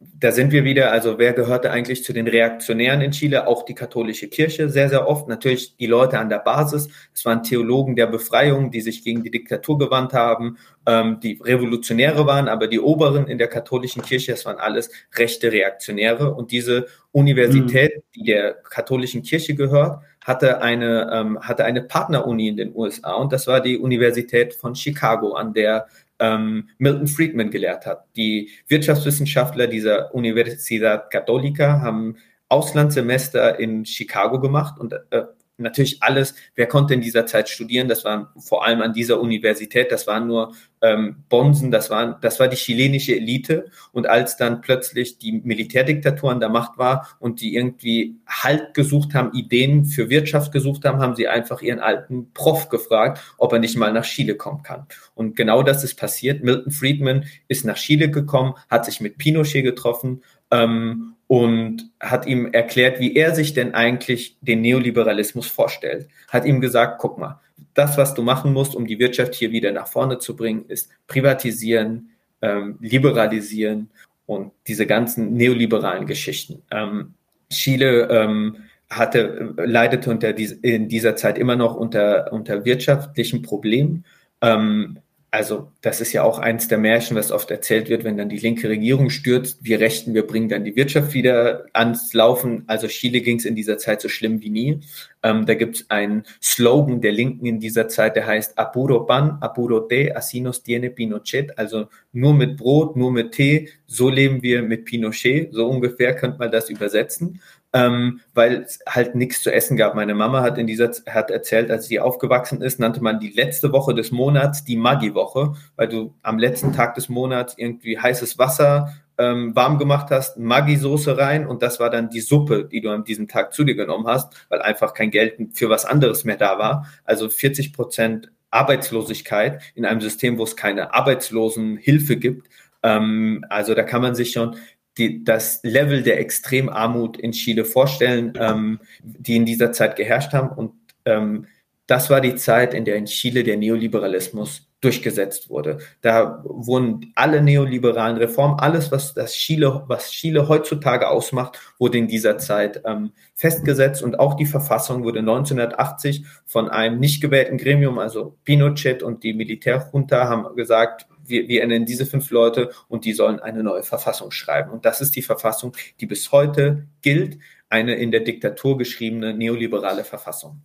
[0.00, 3.48] da sind wir wieder, also wer gehörte eigentlich zu den Reaktionären in Chile?
[3.48, 5.26] Auch die katholische Kirche sehr, sehr oft.
[5.26, 6.88] Natürlich die Leute an der Basis.
[7.12, 12.26] Es waren Theologen der Befreiung, die sich gegen die Diktatur gewandt haben, ähm, die Revolutionäre
[12.26, 16.32] waren, aber die Oberen in der katholischen Kirche, das waren alles rechte Reaktionäre.
[16.32, 18.02] Und diese Universität, mhm.
[18.14, 23.32] die der katholischen Kirche gehört, hatte eine, ähm, hatte eine Partneruni in den USA und
[23.32, 25.88] das war die Universität von Chicago, an der
[26.18, 28.04] ähm, Milton Friedman gelehrt hat.
[28.16, 32.16] Die Wirtschaftswissenschaftler dieser Universidad Católica haben
[32.48, 35.24] Auslandssemester in Chicago gemacht und äh,
[35.58, 39.92] natürlich alles, wer konnte in dieser Zeit studieren, das waren vor allem an dieser Universität,
[39.92, 43.66] das waren nur ähm, Bonsen, das, waren, das war die chilenische Elite.
[43.92, 49.14] Und als dann plötzlich die Militärdiktatur an der Macht war und die irgendwie Halt gesucht
[49.14, 53.58] haben, Ideen für Wirtschaft gesucht haben, haben sie einfach ihren alten Prof gefragt, ob er
[53.58, 54.86] nicht mal nach Chile kommen kann.
[55.14, 56.44] Und genau das ist passiert.
[56.44, 62.46] Milton Friedman ist nach Chile gekommen, hat sich mit Pinochet getroffen ähm, und hat ihm
[62.52, 66.08] erklärt, wie er sich denn eigentlich den Neoliberalismus vorstellt.
[66.28, 67.40] Hat ihm gesagt, guck mal,
[67.74, 70.90] das, was du machen musst, um die Wirtschaft hier wieder nach vorne zu bringen, ist
[71.06, 72.10] privatisieren,
[72.40, 73.90] ähm, liberalisieren
[74.26, 76.62] und diese ganzen neoliberalen Geschichten.
[76.70, 77.14] Ähm,
[77.50, 78.56] Chile ähm,
[78.88, 84.04] hatte, leidete unter dies, in dieser Zeit immer noch unter, unter wirtschaftlichen Problemen.
[84.40, 84.98] Ähm,
[85.30, 88.38] also das ist ja auch eins der Märchen, was oft erzählt wird, wenn dann die
[88.38, 92.64] linke Regierung stürzt, wir Rechten, wir bringen dann die Wirtschaft wieder ans Laufen.
[92.66, 94.80] Also Chile ging es in dieser Zeit so schlimm wie nie.
[95.22, 99.38] Ähm, da gibt es einen Slogan der Linken in dieser Zeit, der heißt Apuro pan,
[99.40, 101.58] apuro te, así nos tiene Pinochet.
[101.58, 105.52] Also nur mit Brot, nur mit Tee, so leben wir mit Pinochet.
[105.52, 107.40] So ungefähr könnte man das übersetzen
[107.72, 109.94] ähm, weil es halt nichts zu essen gab.
[109.94, 113.72] Meine Mama hat in dieser hat erzählt, als sie aufgewachsen ist, nannte man die letzte
[113.72, 118.94] Woche des Monats die Maggi-Woche, weil du am letzten Tag des Monats irgendwie heißes Wasser
[119.18, 123.04] ähm, warm gemacht hast, Maggi-Soße rein und das war dann die Suppe, die du an
[123.04, 126.58] diesem Tag zu dir genommen hast, weil einfach kein Geld für was anderes mehr da
[126.58, 126.86] war.
[127.04, 132.48] Also 40 Prozent Arbeitslosigkeit in einem System, wo es keine Arbeitslosenhilfe gibt.
[132.82, 134.56] Ähm, also da kann man sich schon
[134.98, 140.50] die, das Level der Extremarmut in Chile vorstellen, ähm, die in dieser Zeit geherrscht haben.
[140.50, 140.72] Und
[141.04, 141.46] ähm,
[141.86, 145.78] das war die Zeit, in der in Chile der Neoliberalismus durchgesetzt wurde.
[146.02, 152.06] Da wurden alle neoliberalen Reformen, alles, was das Chile, was Chile heutzutage ausmacht, wurde in
[152.06, 157.98] dieser Zeit ähm, festgesetzt und auch die Verfassung wurde 1980 von einem nicht gewählten Gremium,
[157.98, 163.12] also Pinochet und die Militärjunta haben gesagt, wir, wir ernennen diese fünf Leute und die
[163.12, 164.70] sollen eine neue Verfassung schreiben.
[164.70, 170.04] Und das ist die Verfassung, die bis heute gilt, eine in der Diktatur geschriebene neoliberale
[170.04, 170.60] Verfassung.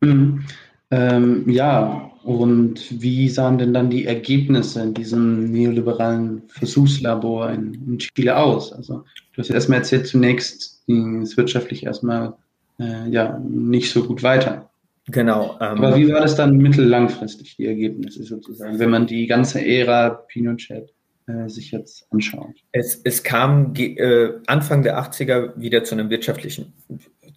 [0.00, 0.44] Mhm.
[0.90, 7.98] Ähm, ja, und wie sahen denn dann die Ergebnisse in diesem neoliberalen Versuchslabor in, in
[7.98, 8.72] Chile aus?
[8.72, 9.04] Also
[9.34, 12.34] du hast ja erstmal erzählt, zunächst ging es wirtschaftlich erstmal
[12.78, 14.67] äh, ja, nicht so gut weiter.
[15.10, 15.56] Genau.
[15.60, 20.10] Ähm, Aber wie war das dann mittellangfristig, die Ergebnisse sozusagen, wenn man die ganze Ära
[20.10, 20.92] Pinochet
[21.26, 22.54] äh, sich jetzt anschaut?
[22.72, 26.74] Es, es kam äh, Anfang der 80er wieder zu einem wirtschaftlichen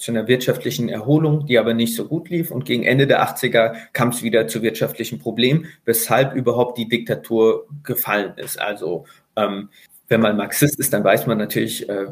[0.01, 2.49] zu einer wirtschaftlichen Erholung, die aber nicht so gut lief.
[2.49, 7.67] Und gegen Ende der 80er kam es wieder zu wirtschaftlichen Problemen, weshalb überhaupt die Diktatur
[7.83, 8.59] gefallen ist.
[8.59, 9.05] Also
[9.35, 9.69] ähm,
[10.11, 12.05] wenn man Marxist ist, dann weiß man natürlich, äh,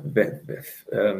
[0.91, 1.15] äh,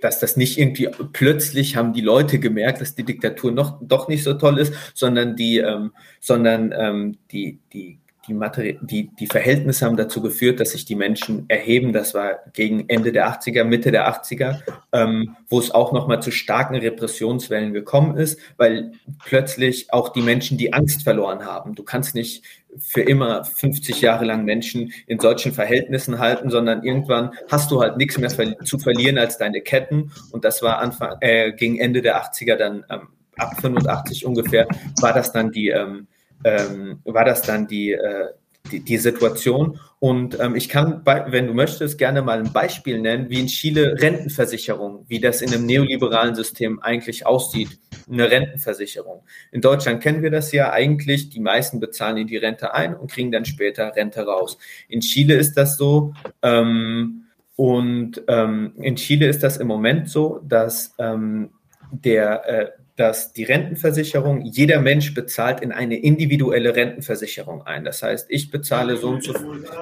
[0.00, 4.22] dass das nicht irgendwie plötzlich haben die Leute gemerkt, dass die Diktatur noch doch nicht
[4.22, 9.84] so toll ist, sondern die, ähm, sondern ähm, die, die die, Materi die, die Verhältnisse
[9.84, 11.92] haben dazu geführt, dass sich die Menschen erheben.
[11.92, 14.60] Das war gegen Ende der 80er, Mitte der 80er,
[14.92, 18.92] ähm, wo es auch nochmal zu starken Repressionswellen gekommen ist, weil
[19.24, 21.74] plötzlich auch die Menschen die Angst verloren haben.
[21.74, 22.44] Du kannst nicht
[22.78, 27.96] für immer 50 Jahre lang Menschen in solchen Verhältnissen halten, sondern irgendwann hast du halt
[27.96, 28.30] nichts mehr
[28.64, 30.12] zu verlieren als deine Ketten.
[30.30, 34.68] Und das war Anfang, äh, gegen Ende der 80er dann ähm, ab 85 ungefähr,
[35.00, 36.06] war das dann die, ähm,
[36.44, 38.28] ähm, war das dann die, äh,
[38.70, 39.78] die, die, Situation.
[40.00, 44.00] Und ähm, ich kann, wenn du möchtest, gerne mal ein Beispiel nennen, wie in Chile
[44.00, 47.78] Rentenversicherung, wie das in einem neoliberalen System eigentlich aussieht,
[48.10, 49.22] eine Rentenversicherung.
[49.52, 53.10] In Deutschland kennen wir das ja eigentlich, die meisten bezahlen in die Rente ein und
[53.10, 54.56] kriegen dann später Rente raus.
[54.88, 57.26] In Chile ist das so, ähm,
[57.56, 61.50] und ähm, in Chile ist das im Moment so, dass ähm,
[61.92, 62.70] der äh,
[63.00, 67.82] dass die Rentenversicherung, jeder Mensch bezahlt in eine individuelle Rentenversicherung ein.
[67.82, 69.32] Das heißt, ich bezahle so und so,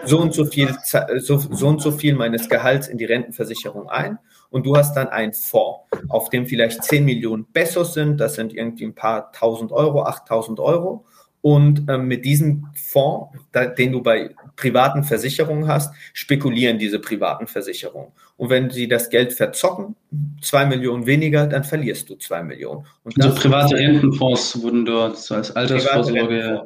[0.05, 0.73] so, und so, viel,
[1.19, 5.09] so, so und so viel meines Gehalts in die Rentenversicherung ein und du hast dann
[5.09, 9.73] einen Fonds, auf dem vielleicht 10 Millionen Pesos sind, das sind irgendwie ein paar tausend
[9.73, 11.05] Euro, 8000 Euro
[11.41, 17.49] Und ähm, mit diesem Fonds, da, den du bei privaten Versicherungen hast, spekulieren diese privaten
[17.49, 18.13] Versicherungen.
[18.39, 19.97] Und wenn sie das Geld verzocken,
[20.41, 22.87] zwei Millionen weniger, dann verlierst du zwei Millionen.
[23.03, 26.65] Und also private Rentenfonds wurden dort als Altersvorsorge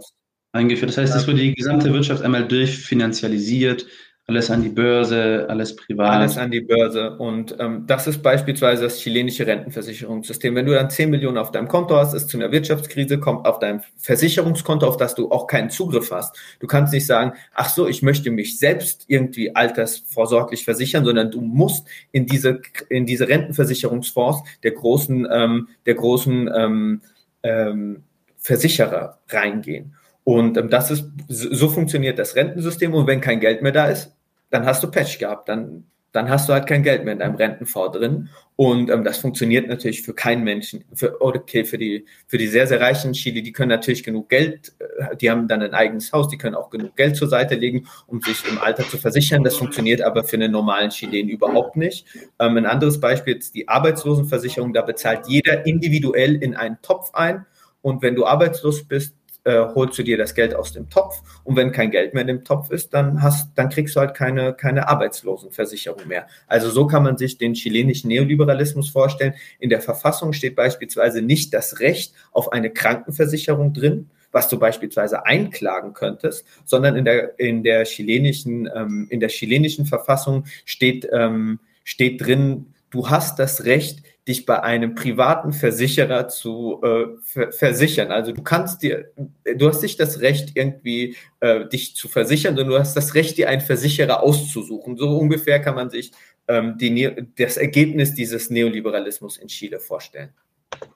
[0.52, 0.90] eingeführt.
[0.90, 3.86] Das heißt, es wurde die gesamte Wirtschaft einmal durchfinanzialisiert
[4.28, 6.10] alles an die Börse, alles privat.
[6.10, 7.18] Alles an die Börse.
[7.18, 10.54] Und ähm, das ist beispielsweise das chilenische Rentenversicherungssystem.
[10.54, 13.58] Wenn du dann 10 Millionen auf deinem Konto hast, es zu einer Wirtschaftskrise kommt, auf
[13.58, 16.36] deinem Versicherungskonto, auf das du auch keinen Zugriff hast.
[16.60, 21.40] Du kannst nicht sagen, ach so, ich möchte mich selbst irgendwie altersvorsorglich versichern, sondern du
[21.40, 27.00] musst in diese, in diese Rentenversicherungsfonds der großen, ähm, der großen ähm,
[27.42, 28.04] ähm,
[28.38, 29.96] Versicherer reingehen.
[30.24, 32.94] Und ähm, das ist, so funktioniert das Rentensystem.
[32.94, 34.14] Und wenn kein Geld mehr da ist,
[34.50, 35.48] dann hast du Pech gehabt.
[35.48, 38.28] Dann, dann hast du halt kein Geld mehr in deinem Rentenfonds drin.
[38.54, 40.84] Und ähm, das funktioniert natürlich für keinen Menschen.
[40.94, 44.72] Für, okay, für die, für die sehr, sehr reichen Chile, die können natürlich genug Geld,
[44.78, 47.88] äh, die haben dann ein eigenes Haus, die können auch genug Geld zur Seite legen,
[48.06, 49.42] um sich im Alter zu versichern.
[49.42, 52.06] Das funktioniert aber für einen normalen Chilen überhaupt nicht.
[52.38, 54.72] Ähm, ein anderes Beispiel ist die Arbeitslosenversicherung.
[54.74, 57.46] Da bezahlt jeder individuell in einen Topf ein.
[57.80, 59.14] Und wenn du arbeitslos bist,
[59.44, 62.28] äh, holst du dir das Geld aus dem Topf und wenn kein Geld mehr in
[62.28, 66.26] dem Topf ist, dann hast, dann kriegst du halt keine, keine Arbeitslosenversicherung mehr.
[66.46, 69.34] Also so kann man sich den chilenischen Neoliberalismus vorstellen.
[69.58, 75.26] In der Verfassung steht beispielsweise nicht das Recht auf eine Krankenversicherung drin, was du beispielsweise
[75.26, 81.58] einklagen könntest, sondern in der, in der chilenischen, ähm, in der chilenischen Verfassung steht, ähm,
[81.84, 88.12] steht drin, du hast das Recht, dich bei einem privaten Versicherer zu äh, versichern.
[88.12, 89.10] Also du kannst dir,
[89.56, 93.36] du hast nicht das Recht, irgendwie äh, dich zu versichern, sondern du hast das Recht,
[93.36, 94.96] dir einen Versicherer auszusuchen.
[94.96, 96.12] So ungefähr kann man sich
[96.46, 100.30] ähm, die, das Ergebnis dieses Neoliberalismus in Chile vorstellen.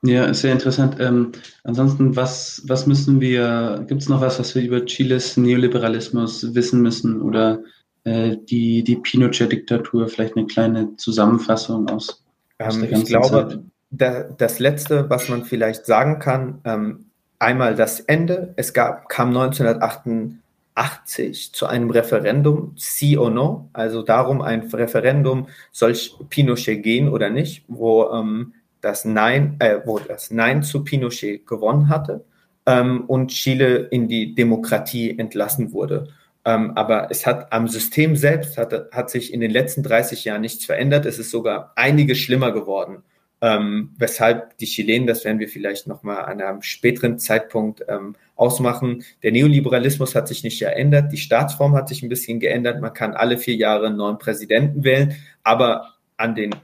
[0.03, 0.97] Ja, sehr interessant.
[1.01, 1.33] Ähm,
[1.65, 6.81] ansonsten, was, was müssen wir, gibt es noch was, was wir über Chiles Neoliberalismus wissen
[6.81, 7.61] müssen oder
[8.05, 12.26] äh, die, die Pinochet-Diktatur, vielleicht eine kleine Zusammenfassung aus
[12.59, 17.07] ähm, ich glaube, da, das Letzte, was man vielleicht sagen kann, ähm,
[17.39, 18.55] einmal das Ende.
[18.57, 25.95] Es gab, kam 1988 zu einem Referendum, sí o no, also darum ein Referendum, soll
[26.29, 31.89] Pinochet gehen oder nicht, wo ähm, das Nein, äh, wo das Nein zu Pinochet gewonnen
[31.89, 32.25] hatte
[32.67, 36.09] ähm, und Chile in die Demokratie entlassen wurde.
[36.47, 40.43] Ähm, aber es hat am System selbst hat, hat sich in den letzten 30 Jahren
[40.43, 41.05] nichts verändert.
[41.05, 43.03] Es ist sogar einiges schlimmer geworden.
[43.41, 49.03] Ähm, weshalb die Chilenen, das werden wir vielleicht nochmal an einem späteren Zeitpunkt ähm, ausmachen.
[49.25, 52.81] Der Neoliberalismus hat sich nicht geändert, die Staatsform hat sich ein bisschen geändert.
[52.81, 56.55] Man kann alle vier Jahre einen neuen Präsidenten wählen, aber an den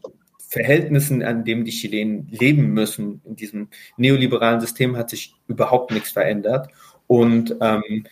[0.48, 6.12] Verhältnissen, an denen die Chilenen leben müssen, in diesem neoliberalen System, hat sich überhaupt nichts
[6.12, 6.68] verändert.
[7.08, 8.04] Und ähm,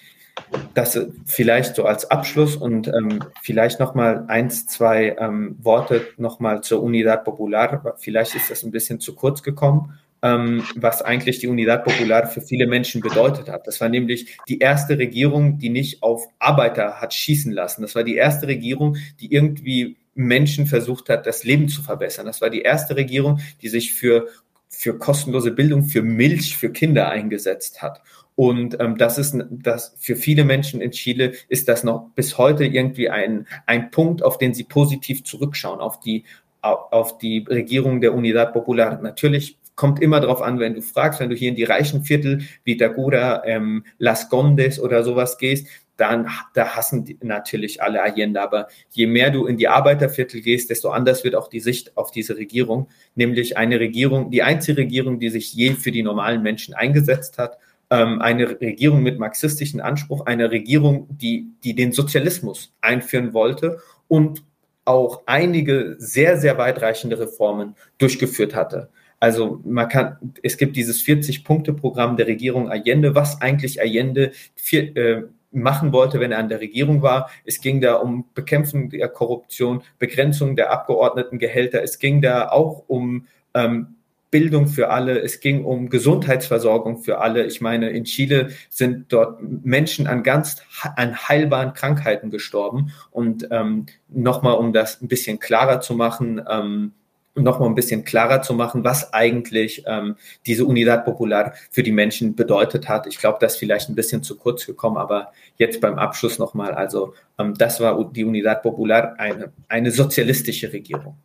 [0.74, 6.82] das vielleicht so als Abschluss und ähm, vielleicht nochmal eins, zwei ähm, Worte nochmal zur
[6.82, 7.95] Unidad Popular.
[7.99, 12.41] Vielleicht ist das ein bisschen zu kurz gekommen, ähm, was eigentlich die Unidad Popular für
[12.41, 13.66] viele Menschen bedeutet hat.
[13.66, 17.82] Das war nämlich die erste Regierung, die nicht auf Arbeiter hat schießen lassen.
[17.82, 22.26] Das war die erste Regierung, die irgendwie Menschen versucht hat, das Leben zu verbessern.
[22.26, 24.28] Das war die erste Regierung, die sich für
[24.72, 28.01] für kostenlose Bildung, für Milch für Kinder eingesetzt hat.
[28.41, 32.64] Und ähm, das ist das für viele Menschen in Chile ist das noch bis heute
[32.64, 36.24] irgendwie ein, ein Punkt, auf den sie positiv zurückschauen, auf die,
[36.62, 38.99] auf die Regierung der Unidad Popular.
[39.03, 42.41] Natürlich kommt immer darauf an, wenn du fragst, wenn du hier in die reichen Viertel
[42.64, 45.66] wie Tagura, ähm, Las Condes oder sowas gehst,
[45.99, 48.41] dann da hassen die natürlich alle Allende.
[48.41, 52.11] Aber je mehr du in die Arbeiterviertel gehst, desto anders wird auch die Sicht auf
[52.11, 56.72] diese Regierung, nämlich eine Regierung, die einzige Regierung, die sich je für die normalen Menschen
[56.72, 57.59] eingesetzt hat
[57.91, 63.78] ähm, eine Regierung mit marxistischen Anspruch, eine Regierung, die, die den Sozialismus einführen wollte
[64.09, 64.45] und
[64.84, 68.91] auch einige sehr, sehr weitreichende Reformen durchgeführt hatte.
[69.20, 75.22] Also man kann, es gibt dieses 40-Punkte-Programm der Regierung Allende, was eigentlich Allende vier, äh,
[75.53, 77.28] machen wollte, wenn er an der Regierung war.
[77.45, 81.82] Es ging da um Bekämpfung der Korruption, Begrenzung der Abgeordnetengehälter.
[81.82, 83.97] Es ging da auch um ähm,
[84.31, 87.47] Bildung für alle, es ging um Gesundheitsversorgung für alle.
[87.47, 90.62] Ich meine, in Chile sind dort Menschen an ganz
[90.97, 92.93] an heilbaren Krankheiten gestorben.
[93.11, 96.93] Und ähm, nochmal, um das ein bisschen klarer zu machen, ähm,
[97.35, 100.16] nochmal ein bisschen klarer zu machen, was eigentlich ähm,
[100.47, 103.07] diese Unidad Popular für die Menschen bedeutet hat.
[103.07, 106.72] Ich glaube, das ist vielleicht ein bisschen zu kurz gekommen, aber jetzt beim Abschluss nochmal.
[106.72, 111.16] Also ähm, das war die Unidad Popular, eine, eine sozialistische Regierung.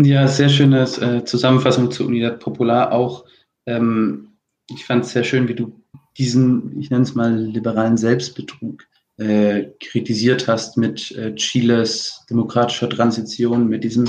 [0.00, 2.92] Ja, sehr schöne äh, Zusammenfassung zur Unidad Popular.
[2.92, 3.24] Auch
[3.66, 4.28] ähm,
[4.70, 5.82] ich fand es sehr schön, wie du
[6.16, 8.84] diesen, ich nenne es mal, liberalen Selbstbetrug
[9.16, 14.08] äh, kritisiert hast mit äh, Chiles demokratischer Transition, mit diesem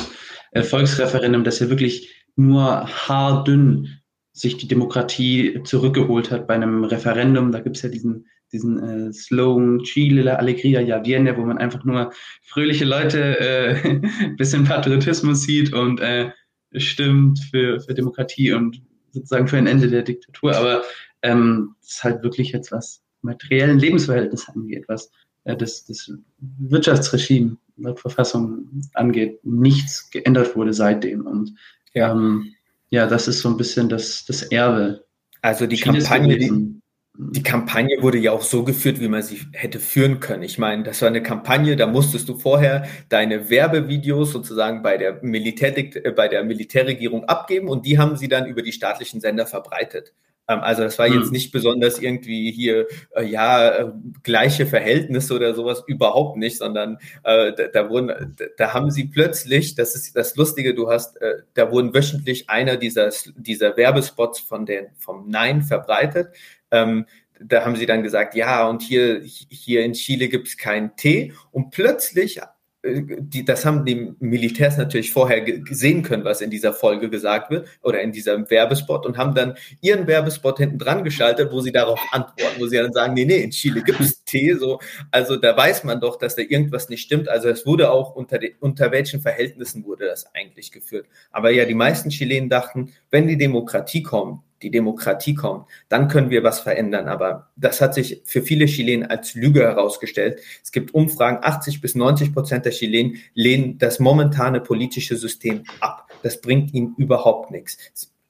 [0.56, 4.00] Volksreferendum, das ja wirklich nur haardünn
[4.32, 7.52] sich die Demokratie zurückgeholt hat bei einem Referendum.
[7.52, 11.58] Da gibt es ja diesen, diesen äh, Slogan Chile la Alegría ya viene, wo man
[11.58, 12.12] einfach nur
[12.43, 14.00] fröhliche Leute, äh,
[14.38, 16.32] bisschen Patriotismus sieht und äh,
[16.74, 18.82] stimmt für, für Demokratie und
[19.12, 20.56] sozusagen für ein Ende der Diktatur.
[20.56, 20.84] Aber
[21.22, 25.12] ähm, das ist halt wirklich jetzt was materiellen Lebensverhältnisse angeht, was
[25.43, 31.26] äh, das, das Wirtschaftsregime laut Verfassung angeht, nichts geändert wurde seitdem.
[31.26, 31.56] Und
[31.93, 32.12] ja.
[32.12, 32.54] Ähm,
[32.91, 35.06] ja, das ist so ein bisschen das, das Erbe.
[35.41, 36.79] Also die Kampagne, die,
[37.22, 40.41] die Kampagne wurde ja auch so geführt, wie man sie hätte führen können.
[40.41, 45.20] Ich meine, das war eine Kampagne, da musstest du vorher deine Werbevideos sozusagen bei der,
[45.22, 49.45] Militär, äh, bei der Militärregierung abgeben und die haben sie dann über die staatlichen Sender
[49.45, 50.13] verbreitet.
[50.47, 51.32] Ähm, also das war jetzt hm.
[51.32, 53.91] nicht besonders irgendwie hier, äh, ja, äh,
[54.24, 59.05] gleiche Verhältnisse oder sowas, überhaupt nicht, sondern äh, da, da, wurden, da, da, haben sie
[59.05, 64.39] plötzlich, das ist das Lustige, du hast, äh, da wurden wöchentlich einer dieser, dieser Werbespots
[64.39, 66.30] von den, vom Nein verbreitet.
[66.72, 67.05] Ähm,
[67.41, 71.34] da haben sie dann gesagt, ja, und hier, hier in Chile gibt es keinen Tee.
[71.51, 72.41] Und plötzlich
[72.82, 77.67] die, das haben die Militärs natürlich vorher gesehen können, was in dieser Folge gesagt wird
[77.82, 81.99] oder in diesem Werbespot und haben dann ihren Werbespot hinten dran geschaltet, wo sie darauf
[82.11, 84.80] antworten, wo sie dann sagen, nee, nee, in Chile gibt es Tee, so.
[85.11, 87.28] Also da weiß man doch, dass da irgendwas nicht stimmt.
[87.28, 91.07] Also es wurde auch unter, de, unter welchen Verhältnissen wurde das eigentlich geführt.
[91.32, 96.30] Aber ja, die meisten Chilenen dachten, wenn die Demokratie kommt, die Demokratie kommt, dann können
[96.30, 97.07] wir was verändern.
[97.07, 100.39] Aber das hat sich für viele Chilenen als Lüge herausgestellt.
[100.64, 106.10] Es gibt Umfragen, 80 bis 90 Prozent der Chilenen lehnen das momentane politische System ab.
[106.24, 107.78] Das bringt ihnen überhaupt nichts.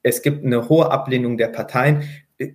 [0.02, 2.02] Es gibt eine hohe Ablehnung der Parteien.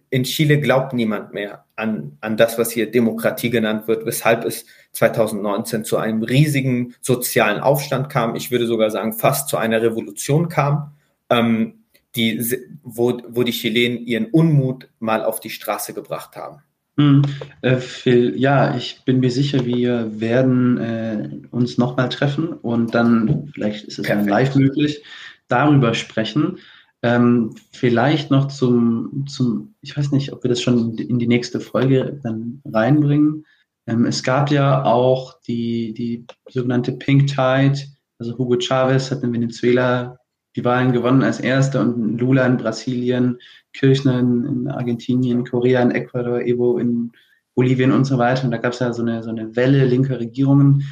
[0.09, 4.65] In Chile glaubt niemand mehr an, an das, was hier Demokratie genannt wird, weshalb es
[4.93, 8.35] 2019 zu einem riesigen sozialen Aufstand kam.
[8.35, 10.95] Ich würde sogar sagen, fast zu einer Revolution kam.
[11.29, 11.84] Ähm,
[12.15, 16.61] die, wo, wo die Chilenen ihren Unmut mal auf die Straße gebracht haben.
[16.97, 17.23] Hm,
[17.61, 23.51] äh, Phil, ja, ich bin mir sicher, wir werden äh, uns nochmal treffen und dann,
[23.53, 25.03] vielleicht ist es dann live möglich,
[25.49, 26.59] darüber sprechen.
[27.03, 31.59] Ähm, vielleicht noch zum, zum, ich weiß nicht, ob wir das schon in die nächste
[31.59, 33.45] Folge dann reinbringen.
[33.87, 37.77] Ähm, es gab ja auch die, die sogenannte Pink Tide,
[38.17, 40.17] also Hugo Chavez hat in Venezuela
[40.55, 43.39] die Wahlen gewonnen als Erster und Lula in Brasilien,
[43.73, 47.11] Kirchner in, Argentinien, Korea in Ecuador, Evo in
[47.55, 48.45] Bolivien und so weiter.
[48.45, 50.83] Und da gab es ja so eine, so eine Welle linker Regierungen.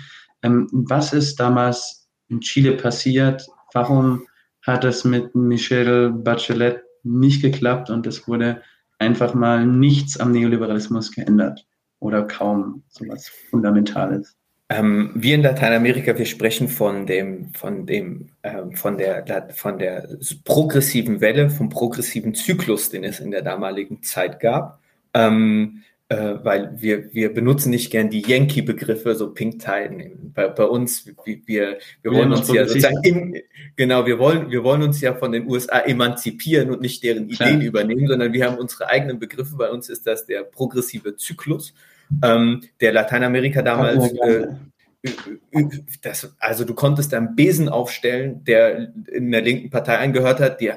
[0.41, 3.47] Ähm, was ist damals in Chile passiert?
[3.73, 4.25] Warum
[4.61, 8.61] hat es mit Michelle Bachelet nicht geklappt und es wurde
[8.99, 11.65] einfach mal nichts am Neoliberalismus geändert
[11.99, 14.37] oder kaum so was Fundamentales?
[14.69, 20.17] Ähm, wir in Lateinamerika, wir sprechen von dem, von dem, ähm, von der, von der
[20.45, 24.79] progressiven Welle, vom progressiven Zyklus, den es in der damaligen Zeit gab.
[25.13, 25.83] Ähm,
[26.13, 30.11] äh, weil wir, wir benutzen nicht gern die Yankee-Begriffe, so Pink Tide.
[30.33, 33.35] Bei, bei uns, wir, wir, wir wollen uns ja sozusagen, im,
[33.75, 37.61] genau, wir wollen, wir wollen uns ja von den USA emanzipieren und nicht deren Ideen
[37.61, 37.67] ja.
[37.67, 39.55] übernehmen, sondern wir haben unsere eigenen Begriffe.
[39.55, 41.73] Bei uns ist das der progressive Zyklus
[42.23, 44.11] ähm, der Lateinamerika damals.
[44.13, 44.47] Äh,
[46.01, 50.61] das, also du konntest einen Besen aufstellen, der in der linken Partei angehört hat.
[50.61, 50.71] Die,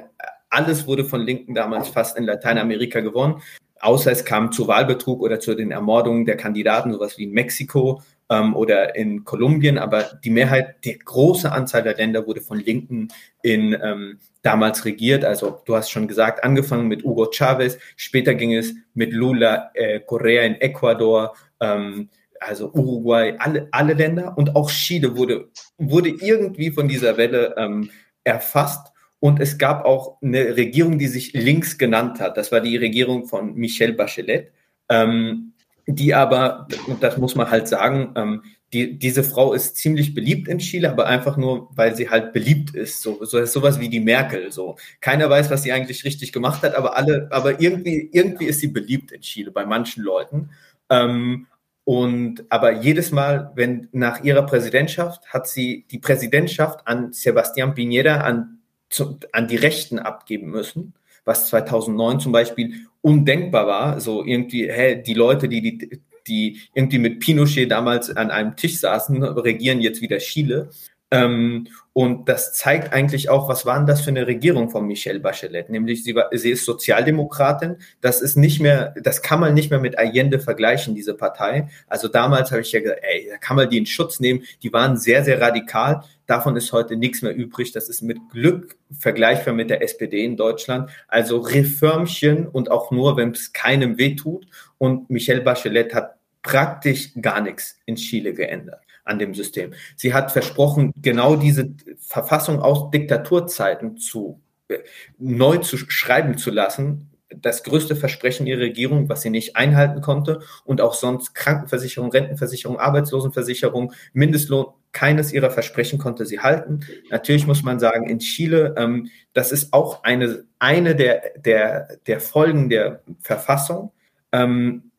[0.49, 3.41] alles wurde von Linken damals fast in Lateinamerika gewonnen,
[3.79, 8.01] außer es kam zu Wahlbetrug oder zu den Ermordungen der Kandidaten, sowas wie in Mexiko
[8.29, 9.77] ähm, oder in Kolumbien.
[9.77, 13.09] Aber die Mehrheit, die große Anzahl der Länder wurde von Linken
[13.41, 15.25] in ähm, damals regiert.
[15.25, 19.99] Also du hast schon gesagt, angefangen mit Hugo Chavez, später ging es mit Lula äh,
[19.99, 22.09] Correa in Ecuador, ähm,
[22.39, 27.89] also Uruguay, alle, alle Länder und auch Chile wurde, wurde irgendwie von dieser Welle ähm,
[28.23, 28.93] erfasst.
[29.19, 32.37] Und es gab auch eine Regierung, die sich links genannt hat.
[32.37, 34.51] Das war die Regierung von Michel Bachelet,
[34.89, 35.53] ähm,
[35.87, 40.49] die aber, und das muss man halt sagen, ähm, die, diese Frau ist ziemlich beliebt
[40.49, 43.01] in Chile, aber einfach nur, weil sie halt beliebt ist.
[43.01, 44.51] So, so sowas wie die Merkel.
[44.51, 48.59] So keiner weiß, was sie eigentlich richtig gemacht hat, aber alle, aber irgendwie, irgendwie ist
[48.59, 50.49] sie beliebt in Chile bei manchen Leuten.
[50.89, 51.47] Ähm,
[51.85, 58.17] und aber jedes Mal, wenn nach ihrer Präsidentschaft hat sie die Präsidentschaft an Sebastián Piñera
[58.17, 58.59] an,
[58.89, 63.99] zu, an die Rechten abgeben müssen, was 2009 zum Beispiel undenkbar war.
[63.99, 68.79] So irgendwie, hä, die Leute, die die die irgendwie mit Pinochet damals an einem Tisch
[68.79, 70.69] saßen, regieren jetzt wieder Chile.
[71.09, 75.21] Ähm, und das zeigt eigentlich auch, was war denn das für eine Regierung von Michelle
[75.21, 75.69] Bachelet?
[75.69, 77.77] Nämlich sie, war, sie ist Sozialdemokratin.
[78.01, 81.69] Das ist nicht mehr, das kann man nicht mehr mit Allende vergleichen, diese Partei.
[81.87, 84.43] Also damals habe ich ja gesagt, ey, da kann man die in Schutz nehmen.
[84.63, 86.03] Die waren sehr, sehr radikal.
[86.27, 87.71] Davon ist heute nichts mehr übrig.
[87.71, 90.89] Das ist mit Glück vergleichbar mit der SPD in Deutschland.
[91.07, 94.45] Also Reformchen und auch nur, wenn es keinem weh tut.
[94.77, 99.71] Und Michelle Bachelet hat praktisch gar nichts in Chile geändert an dem System.
[99.95, 104.79] Sie hat versprochen, genau diese Verfassung aus Diktaturzeiten zu äh,
[105.17, 107.09] neu zu schreiben zu lassen.
[107.29, 112.79] Das größte Versprechen ihrer Regierung, was sie nicht einhalten konnte und auch sonst Krankenversicherung, Rentenversicherung,
[112.79, 116.81] Arbeitslosenversicherung, Mindestlohn, keines ihrer Versprechen konnte sie halten.
[117.09, 122.19] Natürlich muss man sagen, in Chile, ähm, das ist auch eine, eine der, der, der
[122.19, 123.91] Folgen der Verfassung.
[124.31, 124.91] Ähm,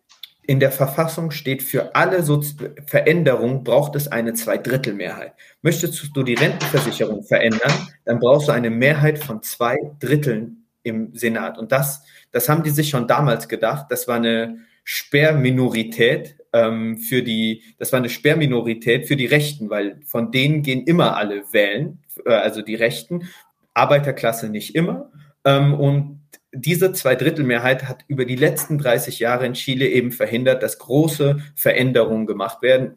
[0.48, 2.42] in der Verfassung steht, für alle so
[2.86, 5.34] Veränderungen braucht es eine Zweidrittelmehrheit.
[5.60, 11.58] Möchtest du die Rentenversicherung verändern, dann brauchst du eine Mehrheit von zwei Dritteln im Senat.
[11.58, 13.88] Und das, das haben die sich schon damals gedacht.
[13.90, 20.00] Das war eine Sperrminorität ähm, für die, das war eine Sperrminorität für die Rechten, weil
[20.06, 23.28] von denen gehen immer alle wählen, äh, also die Rechten,
[23.74, 25.10] Arbeiterklasse nicht immer.
[25.44, 26.20] Ähm, und
[26.52, 32.26] diese Zweidrittelmehrheit hat über die letzten 30 Jahre in Chile eben verhindert, dass große Veränderungen
[32.26, 32.96] gemacht werden.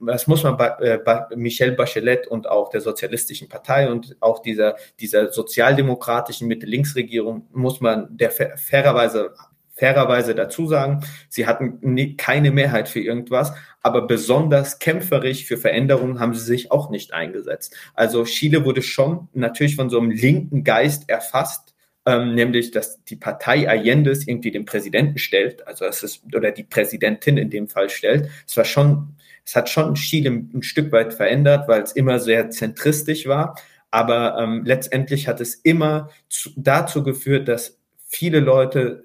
[0.00, 4.40] Das muss man bei, äh, bei Michelle Bachelet und auch der Sozialistischen Partei und auch
[4.40, 9.34] dieser, dieser sozialdemokratischen Mitte-Links-Regierung muss man der fairerweise
[9.76, 13.52] fairerweise dazu sagen, sie hatten keine Mehrheit für irgendwas,
[13.82, 17.76] aber besonders kämpferisch für Veränderungen haben sie sich auch nicht eingesetzt.
[17.94, 21.74] Also Chile wurde schon natürlich von so einem linken Geist erfasst,
[22.06, 26.64] ähm, nämlich dass die Partei Allende's irgendwie den Präsidenten stellt, also es ist, oder die
[26.64, 28.30] Präsidentin in dem Fall stellt.
[28.46, 32.50] Es war schon, es hat schon Chile ein Stück weit verändert, weil es immer sehr
[32.50, 33.56] zentristisch war.
[33.90, 39.04] Aber ähm, letztendlich hat es immer zu, dazu geführt, dass viele Leute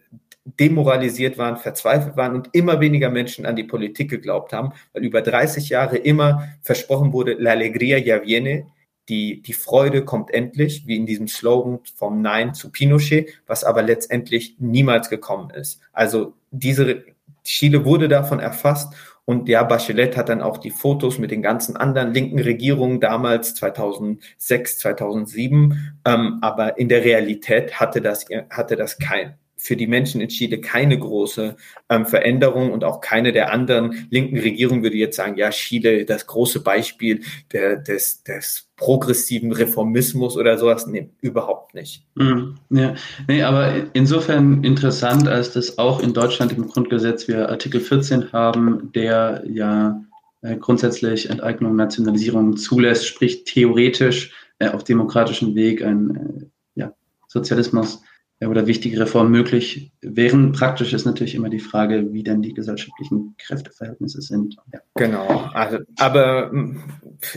[0.59, 5.21] demoralisiert waren, verzweifelt waren und immer weniger Menschen an die Politik geglaubt haben, weil über
[5.21, 8.67] 30 Jahre immer versprochen wurde, la alegría ya viene,
[9.09, 13.81] die, die Freude kommt endlich, wie in diesem Slogan vom Nein zu Pinochet, was aber
[13.81, 15.81] letztendlich niemals gekommen ist.
[15.91, 17.03] Also diese
[17.43, 18.93] Chile wurde davon erfasst
[19.25, 23.55] und ja, Bachelet hat dann auch die Fotos mit den ganzen anderen linken Regierungen damals
[23.55, 30.21] 2006, 2007, ähm, aber in der Realität hatte das, hatte das kein, für die Menschen
[30.21, 31.55] in Chile keine große
[31.89, 36.25] ähm, Veränderung und auch keine der anderen linken Regierungen würde jetzt sagen, ja, Chile, das
[36.25, 37.21] große Beispiel
[37.53, 40.87] der, des, des progressiven Reformismus oder sowas.
[40.87, 42.03] Nee, überhaupt nicht.
[42.15, 42.95] Mhm, ja,
[43.27, 48.91] nee, aber insofern interessant, als das auch in Deutschland im Grundgesetz wir Artikel 14 haben,
[48.95, 50.01] der ja
[50.41, 56.93] äh, grundsätzlich Enteignung, Nationalisierung zulässt, sprich theoretisch äh, auf demokratischem Weg ein äh, ja,
[57.27, 58.01] Sozialismus
[58.49, 60.51] oder wichtige Reformen möglich wären.
[60.51, 64.55] Praktisch ist natürlich immer die Frage, wie denn die gesellschaftlichen Kräfteverhältnisse sind.
[64.73, 64.79] Ja.
[64.95, 66.81] Genau, also, aber hm,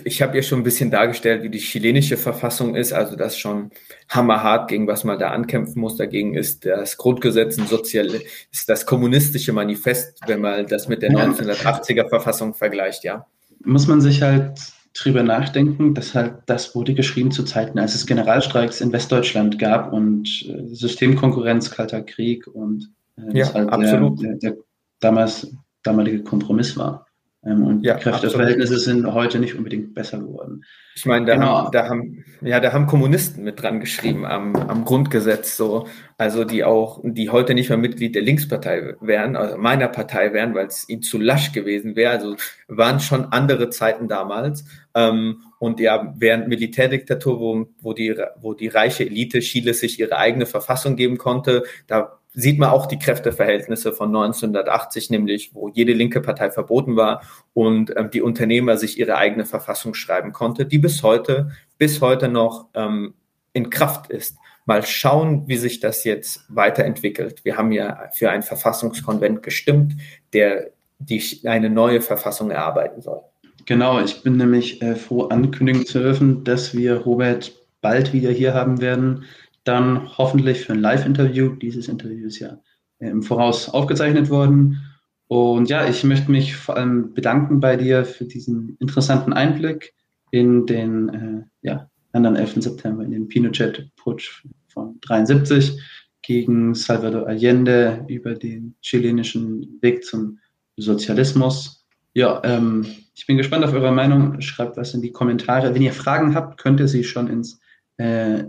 [0.04, 3.70] ich habe ja schon ein bisschen dargestellt, wie die chilenische Verfassung ist, also das schon
[4.08, 5.96] hammerhart, gegen was man da ankämpfen muss.
[5.96, 8.08] Dagegen ist das Grundgesetz ein Sozial
[8.52, 13.26] ist das kommunistische Manifest, wenn man das mit der 1980er Verfassung vergleicht, ja.
[13.62, 18.06] Muss man sich halt drüber nachdenken, dass halt das wurde geschrieben zu Zeiten, als es
[18.06, 24.22] Generalstreiks in Westdeutschland gab und äh, Systemkonkurrenz, Kalter Krieg und äh, das ja, halt absolut.
[24.22, 24.58] Der, der, der
[25.00, 27.03] damals damalige Kompromiss war.
[27.46, 30.64] Ähm, und ja, Kräfteverhältnisse sind heute nicht unbedingt besser geworden.
[30.96, 31.46] Ich meine, da, genau.
[31.46, 36.44] haben, da haben, ja, da haben Kommunisten mit dran geschrieben am, am Grundgesetz, so, also
[36.44, 40.66] die auch, die heute nicht mehr Mitglied der Linkspartei wären, also meiner Partei wären, weil
[40.66, 42.12] es ihnen zu lasch gewesen wäre.
[42.12, 42.36] Also
[42.68, 44.64] waren schon andere Zeiten damals.
[44.94, 50.16] Ähm, und ja, während Militärdiktatur, wo, wo, die, wo die reiche Elite Chile sich ihre
[50.16, 55.92] eigene Verfassung geben konnte, da sieht man auch die Kräfteverhältnisse von 1980, nämlich wo jede
[55.92, 57.22] linke Partei verboten war
[57.54, 62.28] und ähm, die Unternehmer sich ihre eigene Verfassung schreiben konnte, die bis heute, bis heute
[62.28, 63.14] noch ähm,
[63.52, 64.36] in Kraft ist.
[64.66, 67.44] Mal schauen, wie sich das jetzt weiterentwickelt.
[67.44, 69.94] Wir haben ja für einen Verfassungskonvent gestimmt,
[70.32, 73.20] der die, eine neue Verfassung erarbeiten soll.
[73.66, 78.54] Genau, ich bin nämlich äh, froh ankündigen zu dürfen, dass wir Robert bald wieder hier
[78.54, 79.24] haben werden
[79.64, 81.54] dann hoffentlich für ein Live-Interview.
[81.56, 82.58] Dieses Interview ist ja
[82.98, 84.82] äh, im Voraus aufgezeichnet worden.
[85.26, 89.94] Und ja, ich möchte mich vor allem bedanken bei dir für diesen interessanten Einblick
[90.30, 92.62] in den äh, ja, anderen 11.
[92.62, 95.80] September, in den Pinochet-Putsch von 73
[96.22, 100.38] gegen Salvador Allende über den chilenischen Weg zum
[100.76, 101.86] Sozialismus.
[102.14, 104.40] Ja, ähm, ich bin gespannt auf eure Meinung.
[104.40, 105.74] Schreibt was in die Kommentare.
[105.74, 107.60] Wenn ihr Fragen habt, könnt ihr sie schon ins
[107.96, 108.44] äh,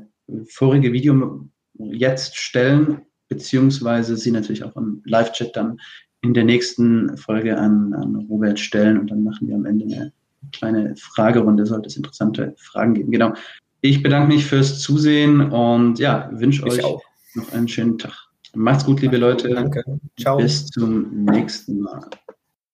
[0.50, 1.46] vorige Video
[1.78, 5.80] jetzt stellen, beziehungsweise sie natürlich auch im Live-Chat dann
[6.22, 10.14] in der nächsten Folge an, an Robert stellen und dann machen wir am Ende eine
[10.52, 13.12] kleine Fragerunde, sollte es interessante Fragen geben.
[13.12, 13.34] Genau.
[13.82, 17.04] Ich bedanke mich fürs Zusehen und ja, wünsche euch auch.
[17.36, 18.14] noch einen schönen Tag.
[18.56, 19.50] Macht's gut, liebe Leute.
[19.50, 19.84] Danke.
[20.20, 20.38] Ciao.
[20.38, 22.10] Bis zum nächsten Mal.